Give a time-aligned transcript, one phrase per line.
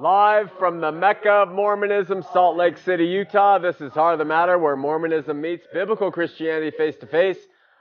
[0.00, 3.58] Live from the Mecca of Mormonism, Salt Lake City, Utah.
[3.58, 7.36] This is Heart of the Matter, where Mormonism meets biblical Christianity face to face.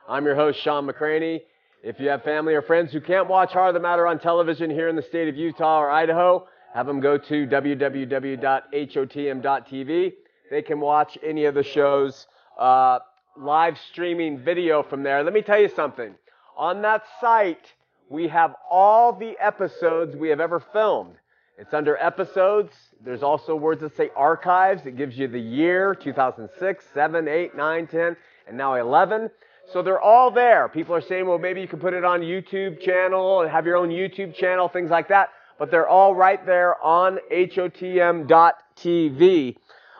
[0.05, 1.43] I'm your host, Shawn McCraney.
[1.81, 4.69] If you have family or friends who can't watch Heart of the Matter on television
[4.69, 10.13] here in the state of Utah or Idaho, have them go to www.hotm.tv.
[10.51, 12.27] They can watch any of the shows,
[12.59, 12.99] uh,
[13.37, 15.23] live streaming video from there.
[15.23, 16.15] Let me tell you something.
[16.57, 17.73] On that site,
[18.09, 21.15] we have all the episodes we have ever filmed.
[21.59, 22.71] It's under episodes.
[23.03, 24.85] There's also words that say archives.
[24.85, 28.15] It gives you the year 2006, 7, 8, 9, 10,
[28.47, 29.29] and now 11.
[29.73, 30.69] So they're all there.
[30.69, 33.75] People are saying, well, maybe you can put it on YouTube channel and have your
[33.75, 35.31] own YouTube channel, things like that.
[35.57, 38.27] But they're all right there on HOTM.tv.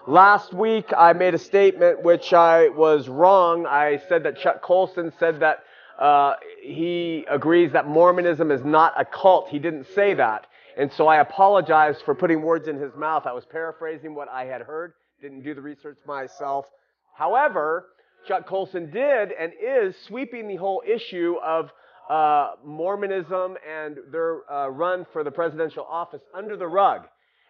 [0.08, 3.66] Last week, I made a statement which I was wrong.
[3.66, 5.66] I said that Chuck Colson said that
[6.00, 9.50] uh, he agrees that Mormonism is not a cult.
[9.50, 10.48] He didn't say that.
[10.80, 13.26] And so I apologize for putting words in his mouth.
[13.26, 16.68] I was paraphrasing what I had heard, didn't do the research myself.
[17.14, 17.88] However,
[18.26, 21.70] Chuck Colson did and is sweeping the whole issue of
[22.10, 27.02] uh, Mormonism and their uh, run for the presidential office under the rug,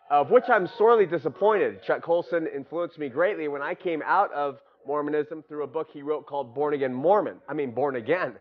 [0.09, 1.83] of which I'm sorely disappointed.
[1.83, 4.57] Chuck Colson influenced me greatly when I came out of
[4.87, 7.35] Mormonism through a book he wrote called Born Again Mormon.
[7.47, 8.37] I mean, Born Again.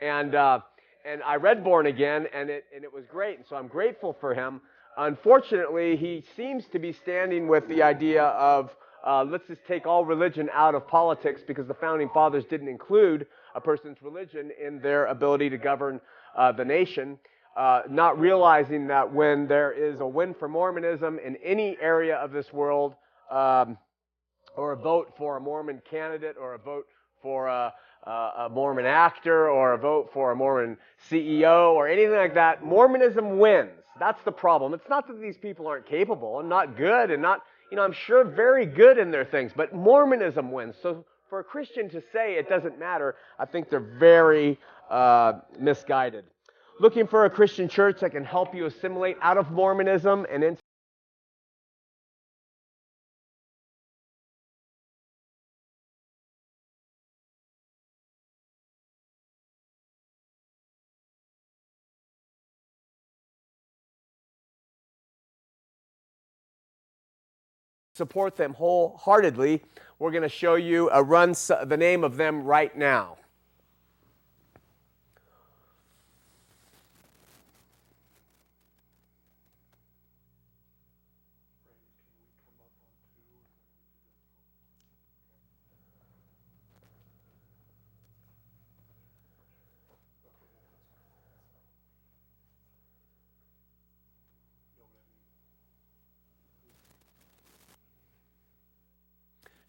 [0.00, 0.60] And, uh,
[1.04, 3.38] and I read Born Again, and it, and it was great.
[3.38, 4.60] And so I'm grateful for him.
[4.96, 8.70] Unfortunately, he seems to be standing with the idea of
[9.06, 13.26] uh, let's just take all religion out of politics because the founding fathers didn't include
[13.54, 16.00] a person's religion in their ability to govern
[16.36, 17.18] uh, the nation.
[17.56, 22.30] Uh, not realizing that when there is a win for Mormonism in any area of
[22.30, 22.94] this world,
[23.30, 23.76] um,
[24.56, 26.86] or a vote for a Mormon candidate, or a vote
[27.22, 27.72] for a,
[28.06, 30.76] a Mormon actor, or a vote for a Mormon
[31.10, 33.70] CEO, or anything like that, Mormonism wins.
[33.98, 34.72] That's the problem.
[34.72, 37.92] It's not that these people aren't capable and not good and not you know, I'm
[37.92, 40.74] sure very good in their things, but Mormonism wins.
[40.82, 44.58] So for a Christian to say it doesn't matter, I think they're very
[44.90, 46.24] uh, misguided.
[46.80, 50.60] Looking for a Christian church that can help you assimilate out of Mormonism and into
[68.00, 69.62] support them wholeheartedly.
[69.98, 71.34] We're going to show you a run,
[71.66, 73.18] the name of them right now.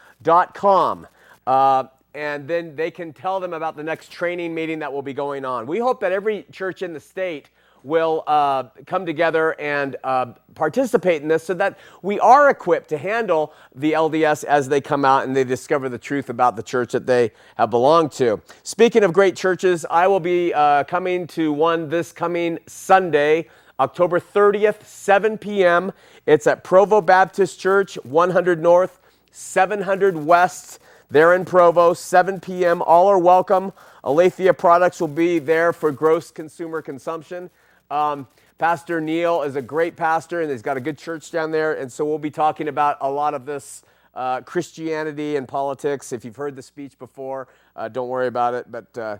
[0.53, 1.05] .com.
[1.45, 1.83] Uh,
[2.15, 5.43] and then they can tell them about the next training meeting that will be going
[5.45, 5.67] on.
[5.67, 7.49] We hope that every church in the state
[7.83, 12.97] will uh, come together and uh, participate in this so that we are equipped to
[12.97, 16.93] handle the LDS as they come out and they discover the truth about the church
[16.93, 18.41] that they have belonged to.
[18.63, 24.19] Speaking of great churches, I will be uh, coming to one this coming Sunday, October
[24.19, 25.91] 30th, 7 p.m.
[26.25, 30.79] It's at Provo Baptist Church, 100 North, 700 West.
[31.11, 32.81] They're in Provo, 7 p.m.
[32.81, 33.73] All are welcome.
[34.03, 37.51] Aletheia products will be there for gross consumer consumption.
[37.91, 41.73] Um, pastor Neil is a great pastor, and he's got a good church down there.
[41.73, 43.83] And so we'll be talking about a lot of this
[44.15, 46.11] uh, Christianity and politics.
[46.11, 48.71] If you've heard the speech before, uh, don't worry about it.
[48.71, 49.17] But uh,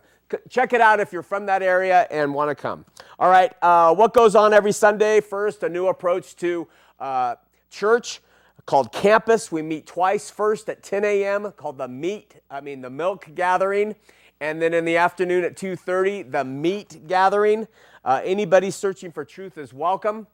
[0.50, 2.84] check it out if you're from that area and want to come.
[3.20, 5.22] All right, uh, what goes on every Sunday?
[5.22, 6.68] First, a new approach to
[7.00, 7.36] uh,
[7.70, 8.22] church
[8.66, 9.52] called Campus.
[9.52, 10.30] We meet twice.
[10.30, 11.52] First at 10 a.m.
[11.54, 13.96] called the meat, I mean the milk gathering,
[14.40, 17.68] and then in the afternoon at 2:30 the meat gathering.
[18.04, 20.28] Uh, anybody searching for truth is welcome.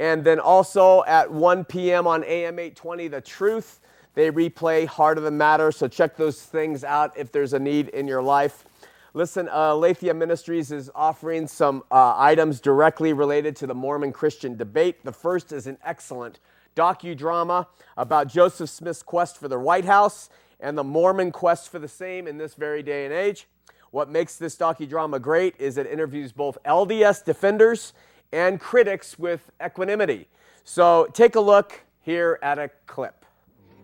[0.00, 2.06] And then also at 1 p.m.
[2.06, 3.80] on AM 820, The Truth.
[4.14, 7.88] They replay Heart of the Matter, so check those things out if there's a need
[7.90, 8.64] in your life.
[9.12, 14.56] Listen, uh, Aletheia Ministries is offering some uh, items directly related to the Mormon Christian
[14.56, 15.04] debate.
[15.04, 16.38] The first is an excellent
[16.78, 17.66] docudrama
[17.96, 20.30] about Joseph Smith's quest for the White House.
[20.60, 23.46] and the Mormon quest for the same in this very day and age.
[23.92, 27.92] What makes this docudrama great is it interviews both LDS defenders
[28.32, 30.26] and critics with equanimity.
[30.64, 33.24] So take a look here at a clip.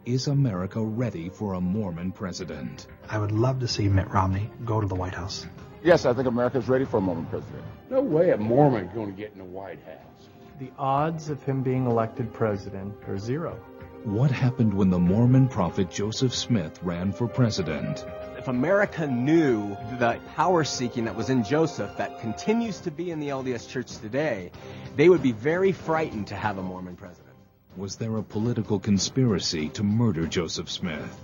[0.05, 2.89] Is America ready for a Mormon president?
[3.09, 5.47] I would love to see Mitt Romney go to the White House.
[5.85, 7.63] Yes, I think America is ready for a Mormon president.
[7.89, 10.14] No way a Mormon going to get in the White House.
[10.61, 13.59] The odds of him being elected president are zero.
[14.05, 18.07] What happened when the Mormon prophet Joseph Smith ran for president?
[18.39, 23.19] If America knew the power seeking that was in Joseph that continues to be in
[23.19, 24.53] the LDS church today,
[24.95, 27.35] they would be very frightened to have a Mormon president.
[27.77, 31.21] Was there a political conspiracy to murder Joseph Smith?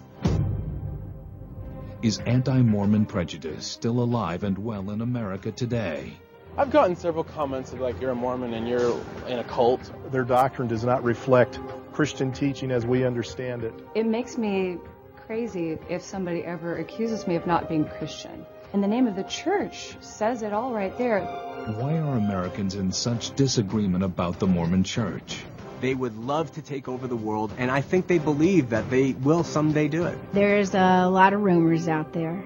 [2.02, 6.14] Is anti-Mormon prejudice still alive and well in America today?
[6.58, 9.90] I've gotten several comments of like you're a Mormon and you're in a cult.
[10.10, 11.60] Their doctrine does not reflect
[11.92, 13.72] Christian teaching as we understand it.
[13.94, 14.78] It makes me
[15.26, 18.44] crazy if somebody ever accuses me of not being Christian.
[18.72, 21.20] And the name of the church says it all right there.
[21.20, 25.42] Why are Americans in such disagreement about the Mormon church?
[25.80, 29.12] They would love to take over the world, and I think they believe that they
[29.12, 30.18] will someday do it.
[30.32, 32.44] There's a lot of rumors out there,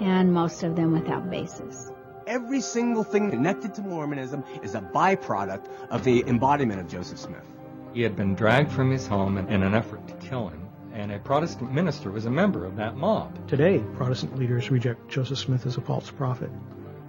[0.00, 1.90] and most of them without basis.
[2.26, 7.46] Every single thing connected to Mormonism is a byproduct of the embodiment of Joseph Smith.
[7.94, 11.20] He had been dragged from his home in an effort to kill him, and a
[11.20, 13.46] Protestant minister was a member of that mob.
[13.46, 16.50] Today, Protestant leaders reject Joseph Smith as a false prophet.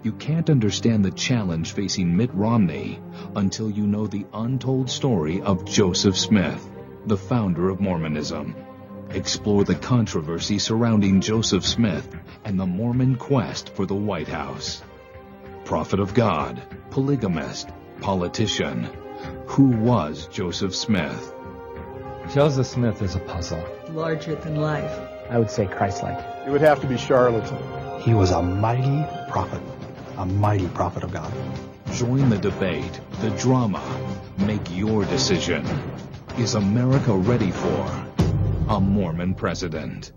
[0.04, 3.00] You can't understand the challenge facing Mitt Romney
[3.36, 6.64] until you know the untold story of Joseph Smith,
[7.08, 8.56] the founder of Mormonism.
[9.10, 12.08] Explore the controversy surrounding Joseph Smith
[12.46, 14.84] and the Mormon quest for the White House.
[15.68, 16.62] Prophet of God,
[16.92, 17.68] polygamist,
[18.00, 18.90] politician.
[19.48, 21.34] Who was Joseph Smith?
[22.34, 23.62] Joseph Smith is a puzzle.
[23.90, 24.98] Larger than life.
[25.30, 26.48] I would say Christ-like.
[26.48, 27.58] It would have to be charlatan.
[28.00, 29.62] He was a mighty prophet
[30.18, 31.34] a mighty prophet of God.
[31.92, 33.84] Join the debate, the drama.
[34.38, 35.66] Make your decision.
[36.38, 38.06] Is America ready for
[38.70, 40.14] a Mormon president?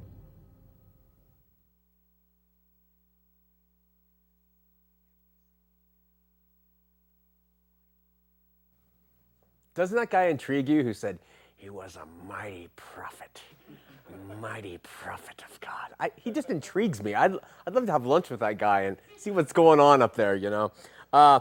[9.75, 11.19] Doesn't that guy intrigue you who said
[11.57, 13.41] he was a mighty prophet?
[14.41, 15.95] mighty prophet of God.
[15.99, 17.15] I, he just intrigues me.
[17.15, 17.33] I'd,
[17.67, 20.35] I'd love to have lunch with that guy and see what's going on up there,
[20.35, 20.73] you know.
[21.13, 21.41] Uh,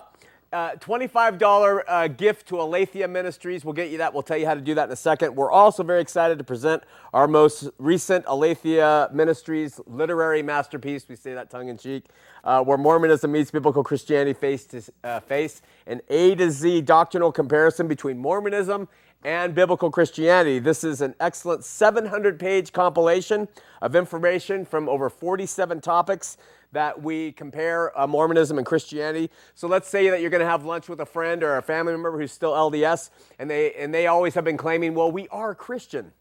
[0.51, 3.63] uh, $25 uh, gift to Aletheia Ministries.
[3.63, 4.13] We'll get you that.
[4.13, 5.35] We'll tell you how to do that in a second.
[5.35, 11.07] We're also very excited to present our most recent Aletheia Ministries literary masterpiece.
[11.07, 12.05] We say that tongue in cheek,
[12.43, 17.31] uh, where Mormonism meets biblical Christianity face to uh, face, an A to Z doctrinal
[17.31, 18.87] comparison between Mormonism
[19.23, 20.59] and biblical Christianity.
[20.59, 23.47] This is an excellent 700 page compilation
[23.81, 26.37] of information from over 47 topics
[26.71, 29.29] that we compare uh, Mormonism and Christianity.
[29.55, 31.93] So let's say that you're going to have lunch with a friend or a family
[31.93, 33.09] member who's still LDS,
[33.39, 36.11] and they, and they always have been claiming, well, we are Christian.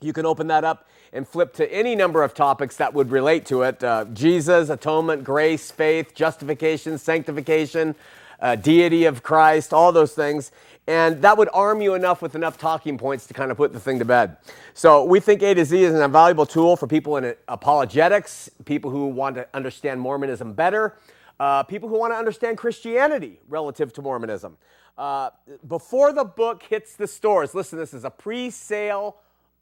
[0.00, 3.44] You can open that up and flip to any number of topics that would relate
[3.46, 7.94] to it uh, Jesus, atonement, grace, faith, justification, sanctification,
[8.40, 10.52] uh, deity of Christ, all those things.
[10.86, 13.78] And that would arm you enough with enough talking points to kind of put the
[13.78, 14.38] thing to bed.
[14.74, 18.90] So we think A to Z is an invaluable tool for people in apologetics, people
[18.90, 20.96] who want to understand Mormonism better,
[21.38, 24.56] uh, people who want to understand Christianity relative to Mormonism.
[24.98, 25.30] Uh,
[25.68, 29.16] before the book hits the stores, listen, this is a pre sale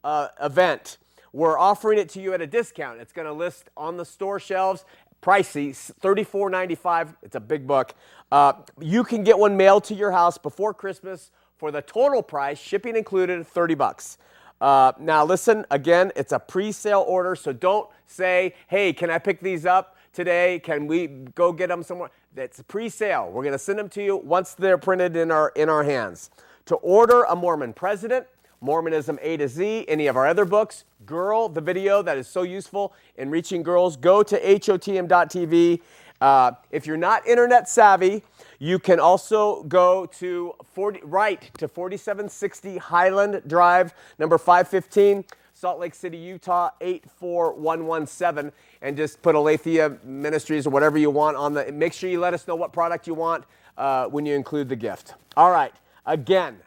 [0.04, 0.98] uh, event.
[1.32, 3.00] We're offering it to you at a discount.
[3.00, 4.84] It's going to list on the store shelves
[5.22, 5.70] pricey,
[6.00, 7.14] $34.95.
[7.22, 7.94] It's a big book.
[8.30, 12.58] Uh, you can get one mailed to your house before Christmas for the total price,
[12.58, 14.18] shipping included, 30 bucks.
[14.60, 19.18] Uh, now, listen, again, it's a pre sale order, so don't say, hey, can I
[19.18, 20.60] pick these up today?
[20.60, 22.10] Can we go get them somewhere?
[22.36, 23.30] It's pre sale.
[23.30, 26.30] We're going to send them to you once they're printed in our, in our hands.
[26.66, 28.26] To order a Mormon president,
[28.60, 32.42] Mormonism A to Z, any of our other books, Girl, the video that is so
[32.42, 35.80] useful in reaching girls, go to hotm.tv.
[36.20, 38.22] Uh, if you're not internet savvy,
[38.58, 45.24] you can also go to 40, right to 4760 Highland Drive, number 515,
[45.54, 51.54] Salt Lake City, Utah 84117, and just put Aletheia Ministries or whatever you want on
[51.54, 51.70] the.
[51.72, 53.44] Make sure you let us know what product you want
[53.78, 55.14] uh, when you include the gift.
[55.36, 55.72] All right,
[56.04, 56.58] again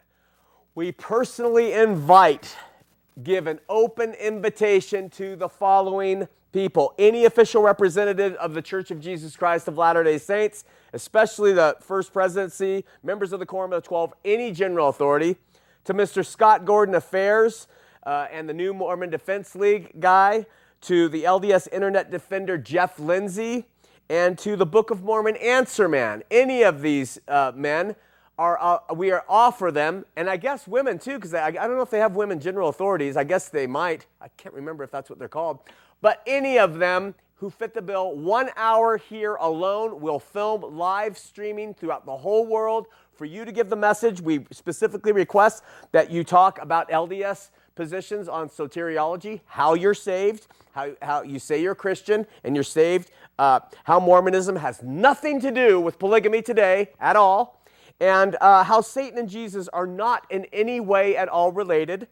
[0.73, 2.55] we personally invite,
[3.23, 9.01] give an open invitation to the following people any official representative of the Church of
[9.01, 10.63] Jesus Christ of Latter day Saints,
[10.93, 15.35] especially the First Presidency, members of the Quorum of the Twelve, any general authority,
[15.83, 16.25] to Mr.
[16.25, 17.67] Scott Gordon Affairs
[18.05, 20.45] uh, and the new Mormon Defense League guy.
[20.81, 23.65] to the LDS Internet Defender Jeff Lindsay,
[24.09, 26.23] and to the Book of Mormon Answer Man.
[26.31, 27.95] Any of these uh, men
[28.37, 31.75] are uh, we are offer them, and I guess women too, because I, I don't
[31.75, 33.17] know if they have women general authorities.
[33.17, 34.05] I guess they might.
[34.19, 35.59] I can't remember if that's what they're called.
[36.01, 41.17] But any of them who fit the bill, one hour here alone will film live
[41.17, 44.21] streaming throughout the whole world for you to give the message.
[44.21, 50.91] We specifically request that you talk about LDS positions on soteriology, how you're saved, how,
[51.01, 55.79] how you say you're Christian and you're saved, uh, how Mormonism has nothing to do
[55.79, 57.60] with polygamy today at all
[58.01, 62.07] and uh, how Satan and Jesus are not in any way at all related,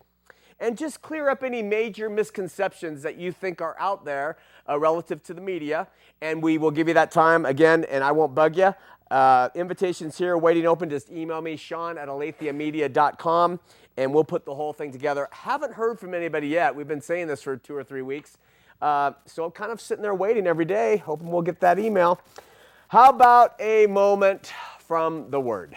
[0.60, 4.38] and just clear up any major misconceptions that you think are out there
[4.70, 5.88] uh, relative to the media.
[6.22, 8.76] And we will give you that time again, and I won't bug you.
[9.10, 10.92] Uh, invitations here, waiting open.
[10.92, 13.60] Just email me, Sean at aletheamedia.com,
[13.98, 15.28] and we'll put the whole thing together.
[15.32, 16.76] Haven't heard from anybody yet.
[16.76, 18.38] We've been saying this for two or three weeks.
[18.80, 22.22] Uh, so I'm kind of sitting there waiting every day, hoping we'll get that email.
[22.90, 24.54] How about a moment
[24.90, 25.76] from the Word.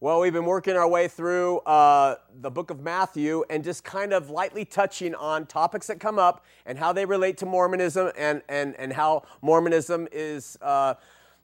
[0.00, 4.14] Well, we've been working our way through uh, the book of Matthew and just kind
[4.14, 8.40] of lightly touching on topics that come up and how they relate to Mormonism and,
[8.48, 10.94] and, and how Mormonism is uh,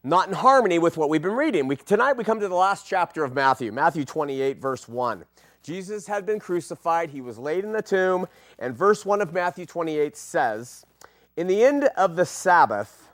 [0.05, 1.69] not in harmony with what we've been reading.
[1.69, 5.25] We, tonight we come to the last chapter of Matthew, Matthew 28, verse 1.
[5.63, 8.27] Jesus had been crucified, he was laid in the tomb,
[8.59, 10.85] and verse 1 of Matthew 28 says,
[11.37, 13.11] In the end of the Sabbath,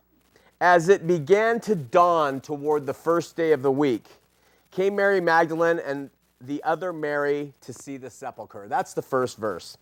[0.61, 4.07] as it began to dawn toward the first day of the week,
[4.71, 6.09] came Mary Magdalene and
[6.41, 8.67] the other Mary to see the sepulchre.
[8.67, 9.77] That's the first verse.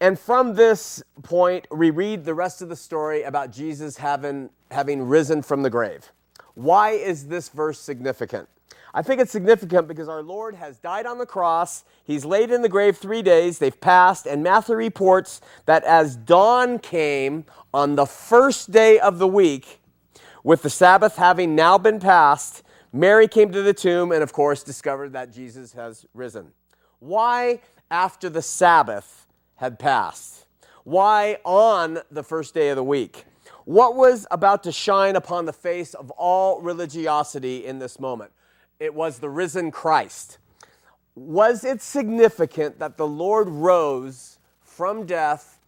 [0.00, 5.02] And from this point, we read the rest of the story about Jesus having, having
[5.02, 6.12] risen from the grave.
[6.54, 8.48] Why is this verse significant?
[8.94, 11.84] I think it's significant because our Lord has died on the cross.
[12.04, 13.58] He's laid in the grave three days.
[13.58, 14.26] They've passed.
[14.26, 19.80] And Matthew reports that as dawn came on the first day of the week,
[20.42, 22.62] with the Sabbath having now been passed,
[22.92, 26.52] Mary came to the tomb and, of course, discovered that Jesus has risen.
[27.00, 29.27] Why after the Sabbath
[29.58, 30.46] had passed?
[30.84, 33.24] Why on the first day of the week?
[33.64, 38.32] What was about to shine upon the face of all religiosity in this moment?
[38.80, 40.38] It was the risen Christ.
[41.14, 45.60] Was it significant that the Lord rose from death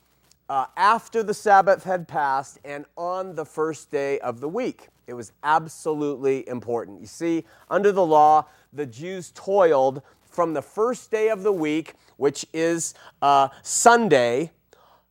[0.48, 4.88] uh, after the Sabbath had passed and on the first day of the week?
[5.06, 7.00] It was absolutely important.
[7.00, 11.94] You see, under the law, the Jews toiled from the first day of the week,
[12.20, 14.50] which is uh, Sunday,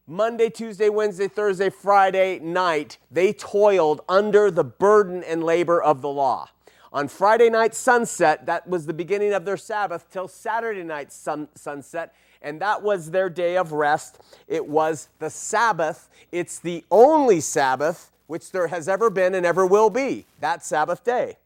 [0.05, 6.09] Monday, Tuesday, Wednesday, Thursday, Friday night, they toiled under the burden and labor of the
[6.09, 6.49] law.
[6.93, 11.47] On Friday night sunset, that was the beginning of their Sabbath, till Saturday night sun,
[11.55, 12.13] sunset,
[12.43, 14.19] and that was their day of rest.
[14.47, 16.09] It was the Sabbath.
[16.31, 21.03] It's the only Sabbath which there has ever been and ever will be, that Sabbath
[21.03, 21.37] day.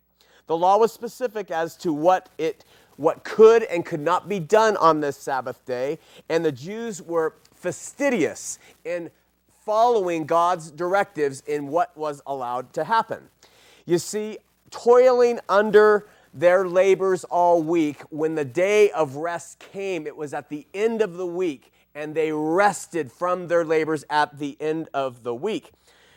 [0.48, 2.66] The law was specific as to what it
[2.98, 7.36] what could and could not be done on this Sabbath day, and the Jews were
[7.56, 9.10] fastidious in
[9.66, 13.30] following God's directives in what was allowed to happen.
[13.86, 14.38] You see,
[14.70, 18.02] toiling under their labors all week.
[18.10, 22.16] When the day of rest came, it was at the end of the week, and
[22.16, 25.72] they rested from their labors at the end of the week.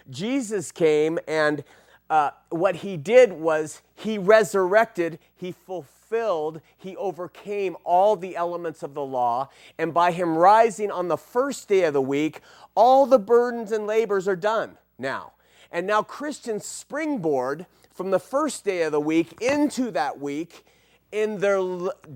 [0.09, 1.63] Jesus came, and
[2.09, 8.95] uh, what he did was he resurrected, he fulfilled, he overcame all the elements of
[8.95, 9.49] the law,
[9.79, 12.41] and by him rising on the first day of the week,
[12.75, 15.33] all the burdens and labors are done now.
[15.73, 20.65] And now Christians springboard from the first day of the week into that week
[21.11, 21.61] in their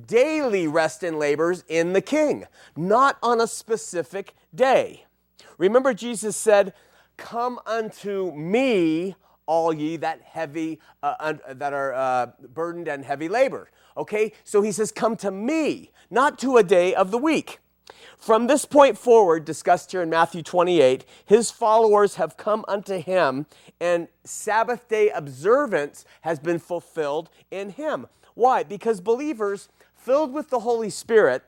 [0.06, 2.44] daily rest and labors in the King,
[2.76, 5.04] not on a specific day.
[5.59, 6.75] Remember, Jesus said,
[7.16, 9.14] Come unto me,
[9.50, 13.69] all ye that heavy, uh, that are uh, burdened and heavy labor.
[13.97, 17.59] Okay, so he says, Come to me, not to a day of the week.
[18.16, 23.47] From this point forward, discussed here in Matthew 28, his followers have come unto him,
[23.80, 28.07] and Sabbath day observance has been fulfilled in him.
[28.35, 28.62] Why?
[28.62, 31.42] Because believers filled with the Holy Spirit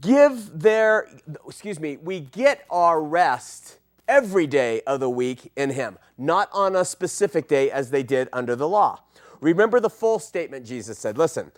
[0.00, 1.08] give their,
[1.46, 3.80] excuse me, we get our rest
[4.12, 8.28] every day of the week in him, not on a specific day as they did
[8.32, 9.00] under the law.
[9.40, 11.16] Remember the full statement Jesus said.
[11.16, 11.50] Listen,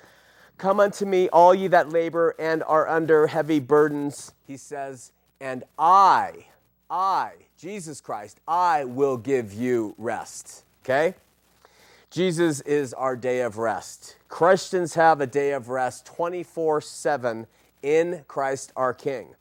[0.57, 5.65] Come unto me, all ye that labor and are under heavy burdens, he says, and
[5.79, 6.47] I,
[6.89, 10.65] I, Jesus Christ, I will give you rest.
[10.85, 11.15] Okay?
[12.11, 14.17] Jesus is our day of rest.
[14.29, 17.47] Christians have a day of rest 24 7
[17.83, 19.35] in Christ our King.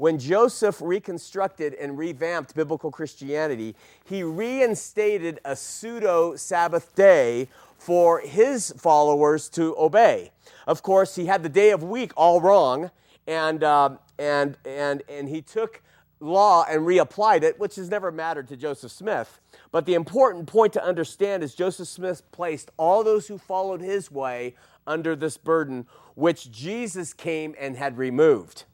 [0.00, 8.72] When Joseph reconstructed and revamped biblical Christianity, he reinstated a pseudo Sabbath day for his
[8.78, 10.30] followers to obey.
[10.66, 12.90] Of course, he had the day of week all wrong,
[13.26, 15.82] and, uh, and, and, and he took
[16.18, 19.38] law and reapplied it, which has never mattered to Joseph Smith.
[19.70, 24.10] But the important point to understand is Joseph Smith placed all those who followed his
[24.10, 24.54] way
[24.86, 28.64] under this burden, which Jesus came and had removed.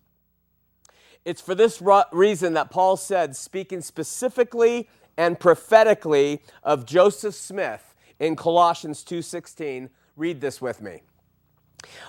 [1.26, 8.36] It's for this reason that Paul said, speaking specifically and prophetically of Joseph Smith in
[8.36, 11.02] Colossians 2:16, read this with me.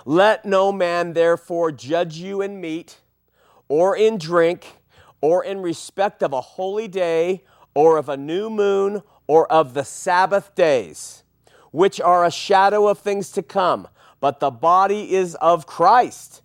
[0.04, 3.00] Let no man therefore judge you in meat
[3.68, 4.78] or in drink
[5.20, 7.42] or in respect of a holy day
[7.74, 11.24] or of a new moon or of the Sabbath days,
[11.72, 13.88] which are a shadow of things to come,
[14.20, 16.42] but the body is of Christ.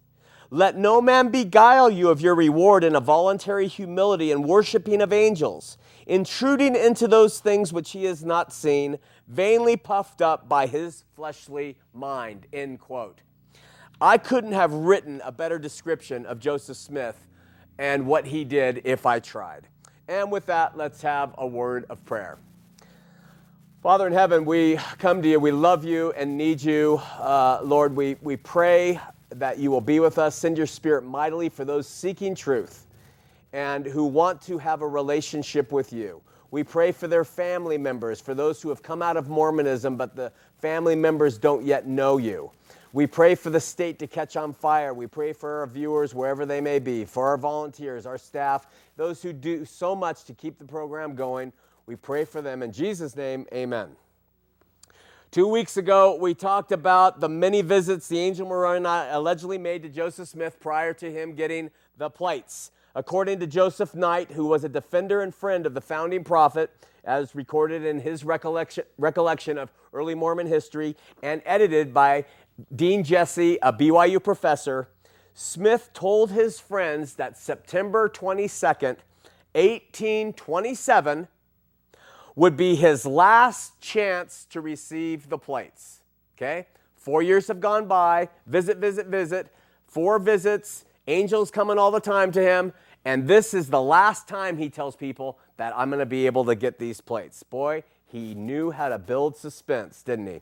[0.53, 5.11] Let no man beguile you of your reward in a voluntary humility and worshiping of
[5.11, 11.05] angels, intruding into those things which he has not seen, vainly puffed up by his
[11.15, 12.45] fleshly mind.
[12.53, 13.21] End quote.
[13.99, 17.17] I couldn't have written a better description of Joseph Smith
[17.79, 19.67] and what he did if I tried.
[20.07, 22.37] And with that, let's have a word of prayer.
[23.81, 25.39] Father in heaven, we come to you.
[25.39, 27.01] We love you and need you.
[27.17, 28.99] Uh, Lord, we, we pray
[29.39, 30.35] that you will be with us.
[30.35, 32.87] Send your spirit mightily for those seeking truth
[33.53, 36.21] and who want to have a relationship with you.
[36.51, 40.15] We pray for their family members, for those who have come out of Mormonism, but
[40.15, 42.51] the family members don't yet know you.
[42.93, 44.93] We pray for the state to catch on fire.
[44.93, 48.67] We pray for our viewers, wherever they may be, for our volunteers, our staff,
[48.97, 51.51] those who do so much to keep the program going.
[51.87, 52.61] We pray for them.
[52.61, 53.95] In Jesus' name, amen.
[55.33, 59.89] Two weeks ago, we talked about the many visits the angel Moroni allegedly made to
[59.89, 62.69] Joseph Smith prior to him getting the plates.
[62.93, 66.69] According to Joseph Knight, who was a defender and friend of the founding prophet,
[67.03, 72.25] as recorded in his recollection, recollection of early Mormon history and edited by
[72.75, 74.87] Dean Jessee, a BYU professor,
[75.33, 78.97] Smith told his friends that September 22nd,
[79.53, 81.27] 1827,
[82.35, 86.01] would be his last chance to receive the plates.
[86.37, 86.67] Okay?
[86.95, 89.53] Four years have gone by, visit, visit, visit,
[89.87, 92.73] four visits, angels coming all the time to him,
[93.05, 96.45] and this is the last time he tells people that I'm going to be able
[96.45, 97.43] to get these plates.
[97.43, 100.41] Boy, he knew how to build suspense, didn't he?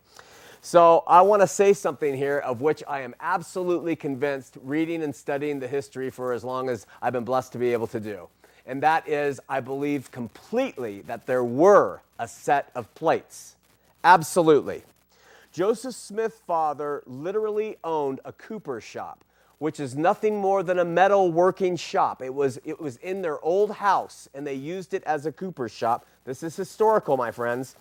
[0.62, 5.15] So I want to say something here of which I am absolutely convinced reading and
[5.15, 8.27] studying the history for as long as I've been blessed to be able to do.
[8.71, 13.57] And that is, I believe completely that there were a set of plates.
[14.01, 14.84] Absolutely.
[15.51, 19.25] Joseph Smith's father literally owned a cooper shop,
[19.60, 22.21] which is nothing more than a metal working shop.
[22.21, 25.67] It was, it was in their old house, and they used it as a cooper
[25.67, 26.05] shop.
[26.23, 27.75] This is historical, my friends.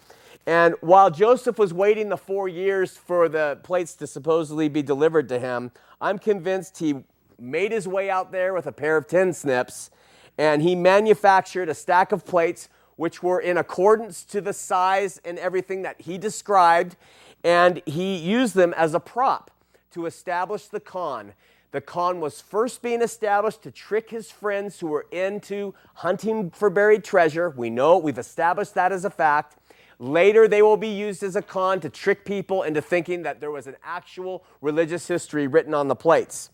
[0.44, 5.28] And while Joseph was waiting the four years for the plates to supposedly be delivered
[5.28, 7.04] to him, I'm convinced he
[7.38, 9.92] made his way out there with a pair of tin snips
[10.40, 15.38] and he manufactured a stack of plates which were in accordance to the size and
[15.38, 16.96] everything that he described.
[17.44, 19.50] And he used them as a prop
[19.90, 21.34] to establish the con.
[21.72, 26.70] The con was first being established to trick his friends who were into hunting for
[26.70, 27.50] buried treasure.
[27.50, 29.56] We know we've established that as a fact.
[30.00, 33.50] Later, they will be used as a con to trick people into thinking that there
[33.50, 36.48] was an actual religious history written on the plates.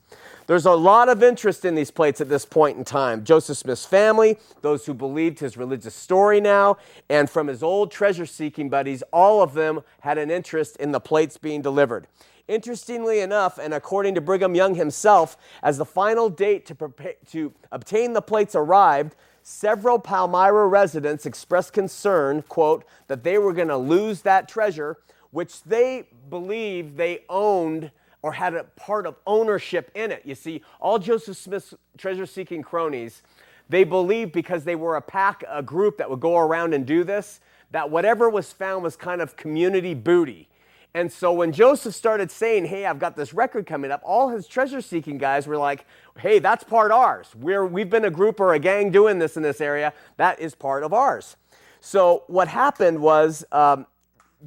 [0.49, 3.23] There's a lot of interest in these plates at this point in time.
[3.23, 6.79] Joseph Smith's family, those who believed his religious story now,
[7.09, 10.99] and from his old treasure seeking buddies, all of them had an interest in the
[10.99, 12.09] plates being delivered.
[12.49, 17.53] Interestingly enough, and according to Brigham Young himself, as the final date to, prepare, to
[17.71, 19.15] obtain the plates arrived,
[19.49, 24.99] several Palmyra residents expressed concern, quote, that they were going to lose that treasure,
[25.31, 30.23] which they believed they owned or had a part of ownership in it.
[30.25, 33.23] You see, all Joseph Smith's treasure seeking cronies,
[33.69, 37.05] they believed because they were a pack, a group that would go around and do
[37.05, 37.39] this,
[37.71, 40.49] that whatever was found was kind of community booty.
[40.97, 44.47] And so when Joseph started saying, Hey, I've got this record coming up, all his
[44.47, 45.85] treasure seeking guys were like,
[46.19, 47.29] Hey, that's part ours.
[47.37, 49.93] We're, we've been a group or a gang doing this in this area.
[50.17, 51.37] That is part of ours.
[51.83, 53.85] So what happened was um,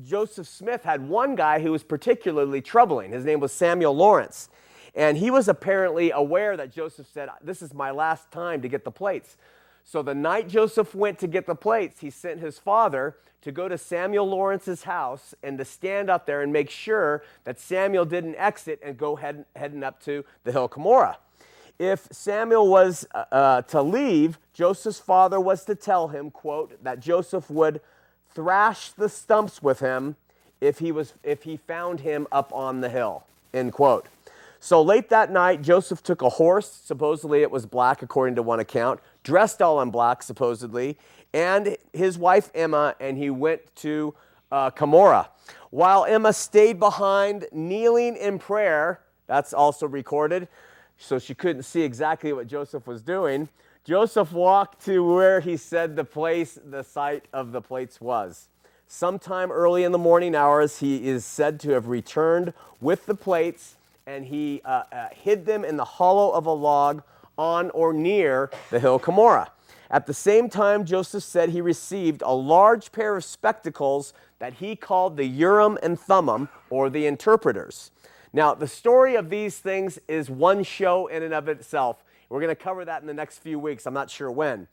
[0.04, 3.12] Joseph Smith had one guy who was particularly troubling.
[3.12, 4.50] His name was Samuel Lawrence.
[4.96, 8.84] And he was apparently aware that Joseph said, This is my last time to get
[8.84, 9.38] the plates.
[9.91, 13.67] So the night Joseph went to get the plates, he sent his father to go
[13.67, 18.36] to Samuel Lawrence's house and to stand up there and make sure that Samuel didn't
[18.36, 21.15] exit and go head, heading up to the hill Cumorah.
[21.80, 26.99] If Samuel was uh, uh, to leave, Joseph's father was to tell him, quote, that
[26.99, 27.82] Joseph would
[28.30, 30.17] thrash the stumps with him
[30.62, 33.23] if he, was, if he found him up on the hill,
[33.56, 34.06] end quote.
[34.60, 38.60] So late that night, Joseph took a horse, supposedly it was black according to one
[38.60, 40.97] account, dressed all in black, supposedly,
[41.34, 44.13] and his wife Emma, and he went to
[44.51, 45.23] uh.
[45.69, 50.47] While Emma stayed behind, kneeling in prayer, that's also recorded,
[50.97, 53.47] so she couldn't see exactly what Joseph was doing.
[53.86, 58.47] Joseph walked to where he said the place, the site of the plates was.
[58.88, 63.75] Sometime early in the morning hours, he is said to have returned with the plates
[64.08, 67.03] and he uh, uh, hid them in the hollow of a log
[67.39, 69.47] on or near the hill Cumorah.
[69.89, 74.75] At the same time, Joseph said he received a large pair of spectacles that he
[74.75, 77.91] called the Urim and Thummim, or the interpreters.
[78.32, 82.04] Now, the story of these things is one show in and of itself.
[82.30, 83.88] We're going to cover that in the next few weeks.
[83.88, 84.67] I'm not sure when.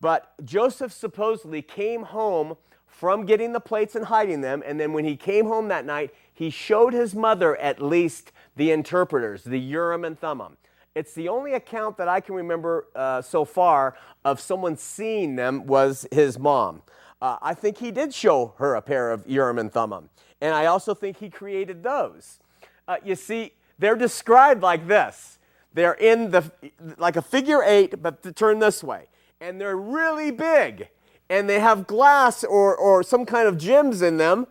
[0.00, 2.56] But Joseph supposedly came home
[2.86, 6.14] from getting the plates and hiding them, and then when he came home that night,
[6.32, 10.56] he showed his mother at least the interpreters, the Urim and Thummim.
[10.94, 15.66] It's the only account that I can remember uh, so far of someone seeing them
[15.66, 16.82] was his mom.
[17.22, 20.08] Uh, I think he did show her a pair of Urim and Thummim,
[20.40, 22.40] and I also think he created those.
[22.88, 25.38] Uh, you see, they're described like this.
[25.72, 26.50] They're in the
[26.98, 29.08] like a figure eight, but to turn this way,
[29.40, 30.88] and they're really big,
[31.28, 34.46] and they have glass or or some kind of gems in them,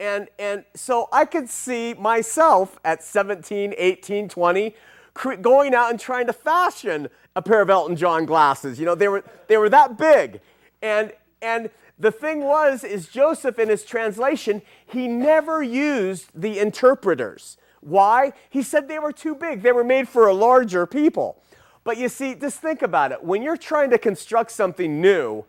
[0.00, 4.74] and, and so I could see myself at 17, 18, 20
[5.14, 8.78] going out and trying to fashion a pair of Elton John glasses.
[8.78, 10.40] You know, they were, they were that big.
[10.82, 17.58] And, and the thing was, is Joseph in his translation, he never used the interpreters.
[17.80, 18.32] Why?
[18.48, 19.62] He said they were too big.
[19.62, 21.42] They were made for a larger people.
[21.84, 23.24] But you see, just think about it.
[23.24, 25.44] When you're trying to construct something new,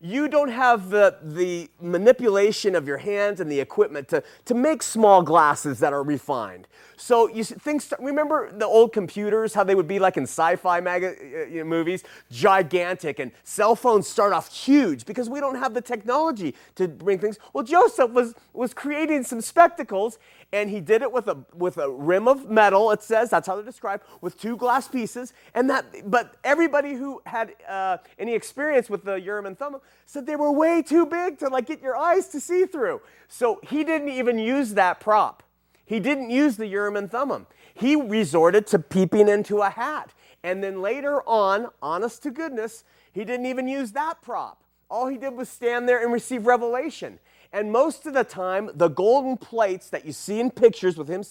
[0.00, 4.82] you don't have the, the manipulation of your hands and the equipment to, to make
[4.82, 6.68] small glasses that are refined.
[6.96, 7.92] So you things.
[7.98, 13.32] Remember the old computers, how they would be like in sci-fi uh, movies, gigantic, and
[13.44, 17.38] cell phones start off huge because we don't have the technology to bring things.
[17.52, 20.18] Well, Joseph was was creating some spectacles,
[20.52, 22.90] and he did it with a with a rim of metal.
[22.90, 26.10] It says that's how they're described with two glass pieces, and that.
[26.10, 30.52] But everybody who had uh, any experience with the Urim and Thummim said they were
[30.52, 33.00] way too big to like get your eyes to see through.
[33.28, 35.42] So he didn't even use that prop.
[35.84, 37.46] He didn't use the Urim and Thummim.
[37.72, 40.12] He resorted to peeping into a hat.
[40.42, 44.62] And then later on, honest to goodness, he didn't even use that prop.
[44.88, 47.18] All he did was stand there and receive revelation.
[47.52, 51.22] And most of the time, the golden plates that you see in pictures with him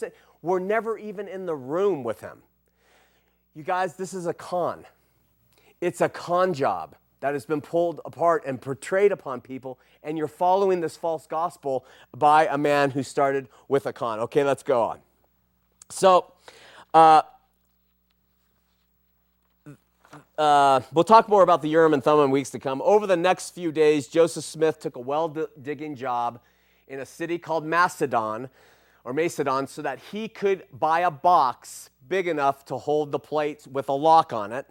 [0.42, 2.40] were never even in the room with him.
[3.56, 4.86] You guys, this is a con.
[5.82, 10.28] It's a con job that has been pulled apart and portrayed upon people, and you're
[10.28, 14.20] following this false gospel by a man who started with a con.
[14.20, 15.00] Okay, let's go on.
[15.90, 16.34] So,
[16.94, 17.24] uh,
[20.38, 22.82] uh, we'll talk more about the Urim and Thummim in weeks to come.
[22.82, 25.30] Over the next few days, Joseph Smith took a well
[25.62, 26.40] digging job
[26.88, 28.50] in a city called Macedon
[29.04, 33.68] or Macedon so that he could buy a box big enough to hold the plates
[33.68, 34.68] with a lock on it.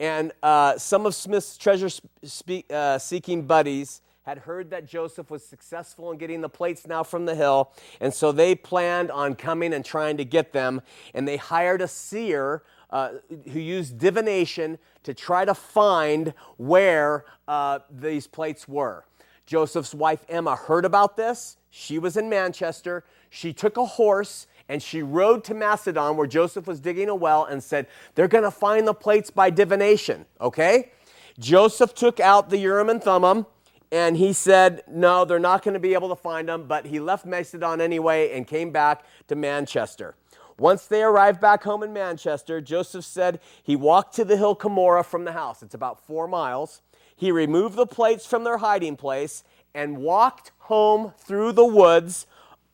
[0.00, 5.42] And uh, some of Smith's treasure spe- uh, seeking buddies had heard that Joseph was
[5.42, 7.72] successful in getting the plates now from the hill.
[8.00, 10.82] And so they planned on coming and trying to get them.
[11.14, 13.10] And they hired a seer uh,
[13.50, 19.04] who used divination to try to find where uh, these plates were.
[19.46, 21.56] Joseph's wife Emma heard about this.
[21.70, 23.04] She was in Manchester.
[23.30, 27.44] She took a horse and she rode to Macedon where Joseph was digging a well
[27.44, 30.92] and said, They're going to find the plates by divination, okay?
[31.38, 33.46] Joseph took out the Urim and Thummim
[33.90, 37.00] and he said, No, they're not going to be able to find them, but he
[37.00, 40.14] left Macedon anyway and came back to Manchester.
[40.58, 45.04] Once they arrived back home in Manchester, Joseph said he walked to the hill Cumorah
[45.04, 45.62] from the house.
[45.62, 46.82] It's about four miles.
[47.14, 49.44] He removed the plates from their hiding place
[49.74, 52.26] and walked home through the woods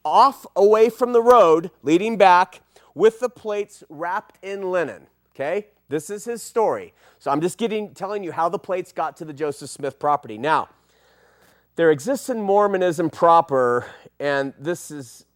[0.05, 2.63] off away from the road leading back
[2.95, 5.07] with the plates wrapped in linen.
[5.35, 5.67] Okay?
[5.89, 6.95] This is his story.
[7.19, 10.39] So I'm just getting telling you how the plates got to the Joseph Smith property.
[10.39, 10.69] Now,
[11.77, 13.87] there exists in Mormonism proper,
[14.21, 15.27] and this is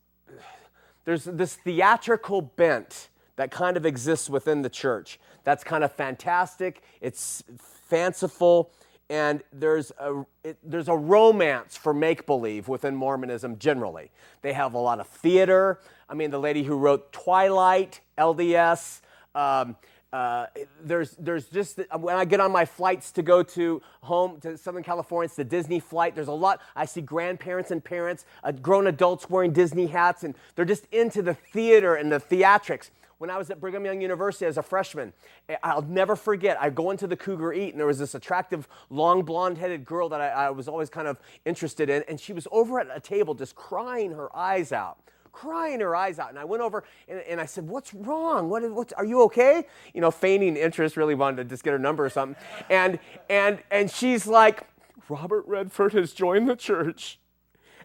[1.08, 5.18] there's this theatrical bent that kind of exists within the church.
[5.42, 6.82] That's kind of fantastic.
[7.00, 7.42] It's
[7.88, 8.70] fanciful.
[9.08, 14.10] and there's a, it, there's a romance for make believe within Mormonism generally.
[14.42, 15.80] They have a lot of theater.
[16.10, 19.00] I mean, the lady who wrote Twilight, LDS.
[19.34, 19.76] Um,
[20.12, 20.46] uh,
[20.82, 24.82] there's, there's just when I get on my flights to go to home to Southern
[24.82, 26.14] California, it's the Disney flight.
[26.14, 26.60] There's a lot.
[26.74, 31.20] I see grandparents and parents, uh, grown adults wearing Disney hats, and they're just into
[31.20, 32.90] the theater and the theatrics.
[33.18, 35.12] When I was at Brigham Young University as a freshman,
[35.48, 36.56] eh, I'll never forget.
[36.60, 40.28] I go into the Cougareat, and there was this attractive, long, blonde-headed girl that I,
[40.28, 43.56] I was always kind of interested in, and she was over at a table just
[43.56, 44.98] crying her eyes out
[45.32, 46.30] crying her eyes out.
[46.30, 48.48] And I went over and, and I said, What's wrong?
[48.48, 49.66] What, what, are you okay?
[49.94, 52.42] You know, feigning interest, really wanted to just get her number or something.
[52.70, 54.66] And, and, and she's like,
[55.08, 57.18] Robert Redford has joined the church.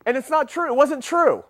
[0.05, 0.67] And it's not true.
[0.67, 1.45] It wasn't true.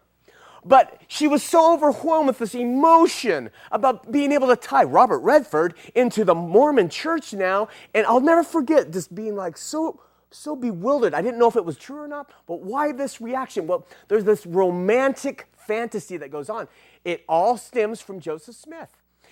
[0.65, 5.73] But she was so overwhelmed with this emotion about being able to tie Robert Redford
[5.93, 7.67] into the Mormon church now.
[7.93, 9.99] And I'll never forget just being like so
[10.33, 11.13] so bewildered.
[11.13, 13.67] I didn't know if it was true or not, but why this reaction?
[13.67, 16.67] Well, there's this romantic fantasy that goes on.
[17.05, 18.89] It all stems from Joseph Smith.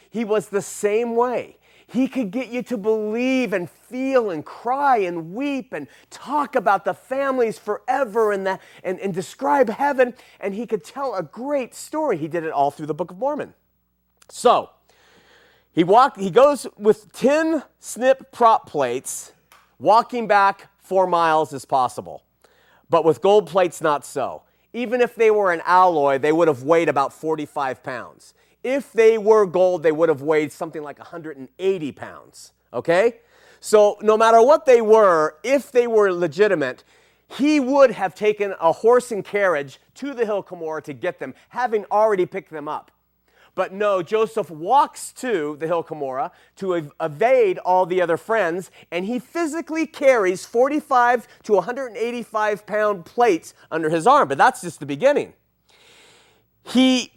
[0.09, 1.57] He was the same way.
[1.87, 6.85] He could get you to believe and feel and cry and weep and talk about
[6.85, 10.13] the families forever and, the, and, and describe heaven.
[10.39, 12.17] And he could tell a great story.
[12.17, 13.53] He did it all through the Book of Mormon.
[14.29, 14.69] So
[15.73, 19.33] he walked, he goes with 10 snip prop plates,
[19.77, 22.23] walking back four miles as possible.
[22.89, 24.43] But with gold plates, not so.
[24.73, 28.33] Even if they were an alloy, they would have weighed about 45 pounds.
[28.63, 32.51] If they were gold, they would have weighed something like 180 pounds.
[32.73, 33.19] Okay?
[33.59, 36.83] So, no matter what they were, if they were legitimate,
[37.37, 41.33] he would have taken a horse and carriage to the Hill Cumorah to get them,
[41.49, 42.91] having already picked them up.
[43.53, 48.71] But no, Joseph walks to the Hill Cumorah to ev- evade all the other friends,
[48.91, 54.29] and he physically carries 45 to 185 pound plates under his arm.
[54.29, 55.33] But that's just the beginning.
[56.63, 57.11] He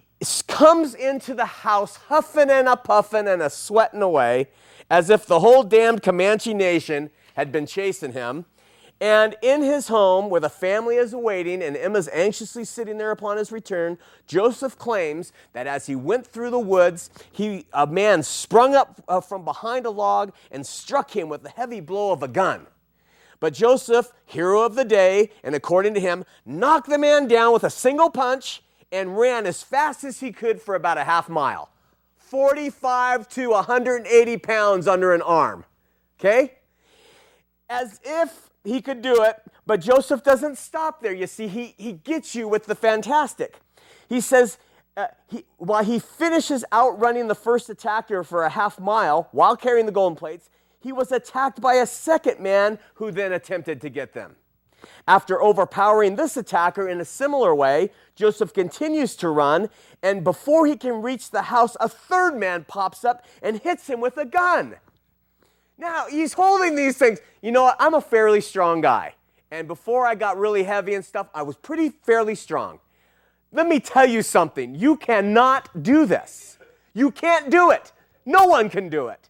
[0.48, 4.48] comes into the house huffing and a puffing and a sweating away
[4.90, 8.46] as if the whole damned Comanche nation had been chasing him.
[9.04, 13.36] And in his home, where the family is awaiting and Emma's anxiously sitting there upon
[13.36, 18.74] his return, Joseph claims that as he went through the woods, he, a man sprung
[18.74, 22.28] up uh, from behind a log and struck him with the heavy blow of a
[22.28, 22.66] gun.
[23.40, 27.64] But Joseph, hero of the day, and according to him, knocked the man down with
[27.64, 31.68] a single punch and ran as fast as he could for about a half mile.
[32.16, 35.66] 45 to 180 pounds under an arm.
[36.18, 36.54] Okay?
[37.68, 41.12] As if he could do it, but Joseph doesn't stop there.
[41.12, 43.56] You see, he, he gets you with the fantastic.
[44.08, 44.58] He says,
[44.96, 49.86] uh, he, while he finishes outrunning the first attacker for a half mile while carrying
[49.86, 50.50] the golden plates,
[50.80, 54.36] he was attacked by a second man who then attempted to get them.
[55.08, 59.70] After overpowering this attacker in a similar way, Joseph continues to run,
[60.02, 64.00] and before he can reach the house, a third man pops up and hits him
[64.00, 64.76] with a gun.
[65.76, 67.20] Now, he's holding these things.
[67.42, 67.76] You know what?
[67.78, 69.14] I'm a fairly strong guy.
[69.50, 72.80] And before I got really heavy and stuff, I was pretty fairly strong.
[73.52, 74.74] Let me tell you something.
[74.74, 76.58] You cannot do this.
[76.92, 77.92] You can't do it.
[78.26, 79.28] No one can do it.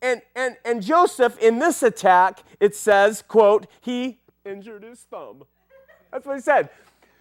[0.00, 5.42] And, and, and Joseph, in this attack, it says, quote, he injured his thumb.
[6.12, 6.70] That's what he said.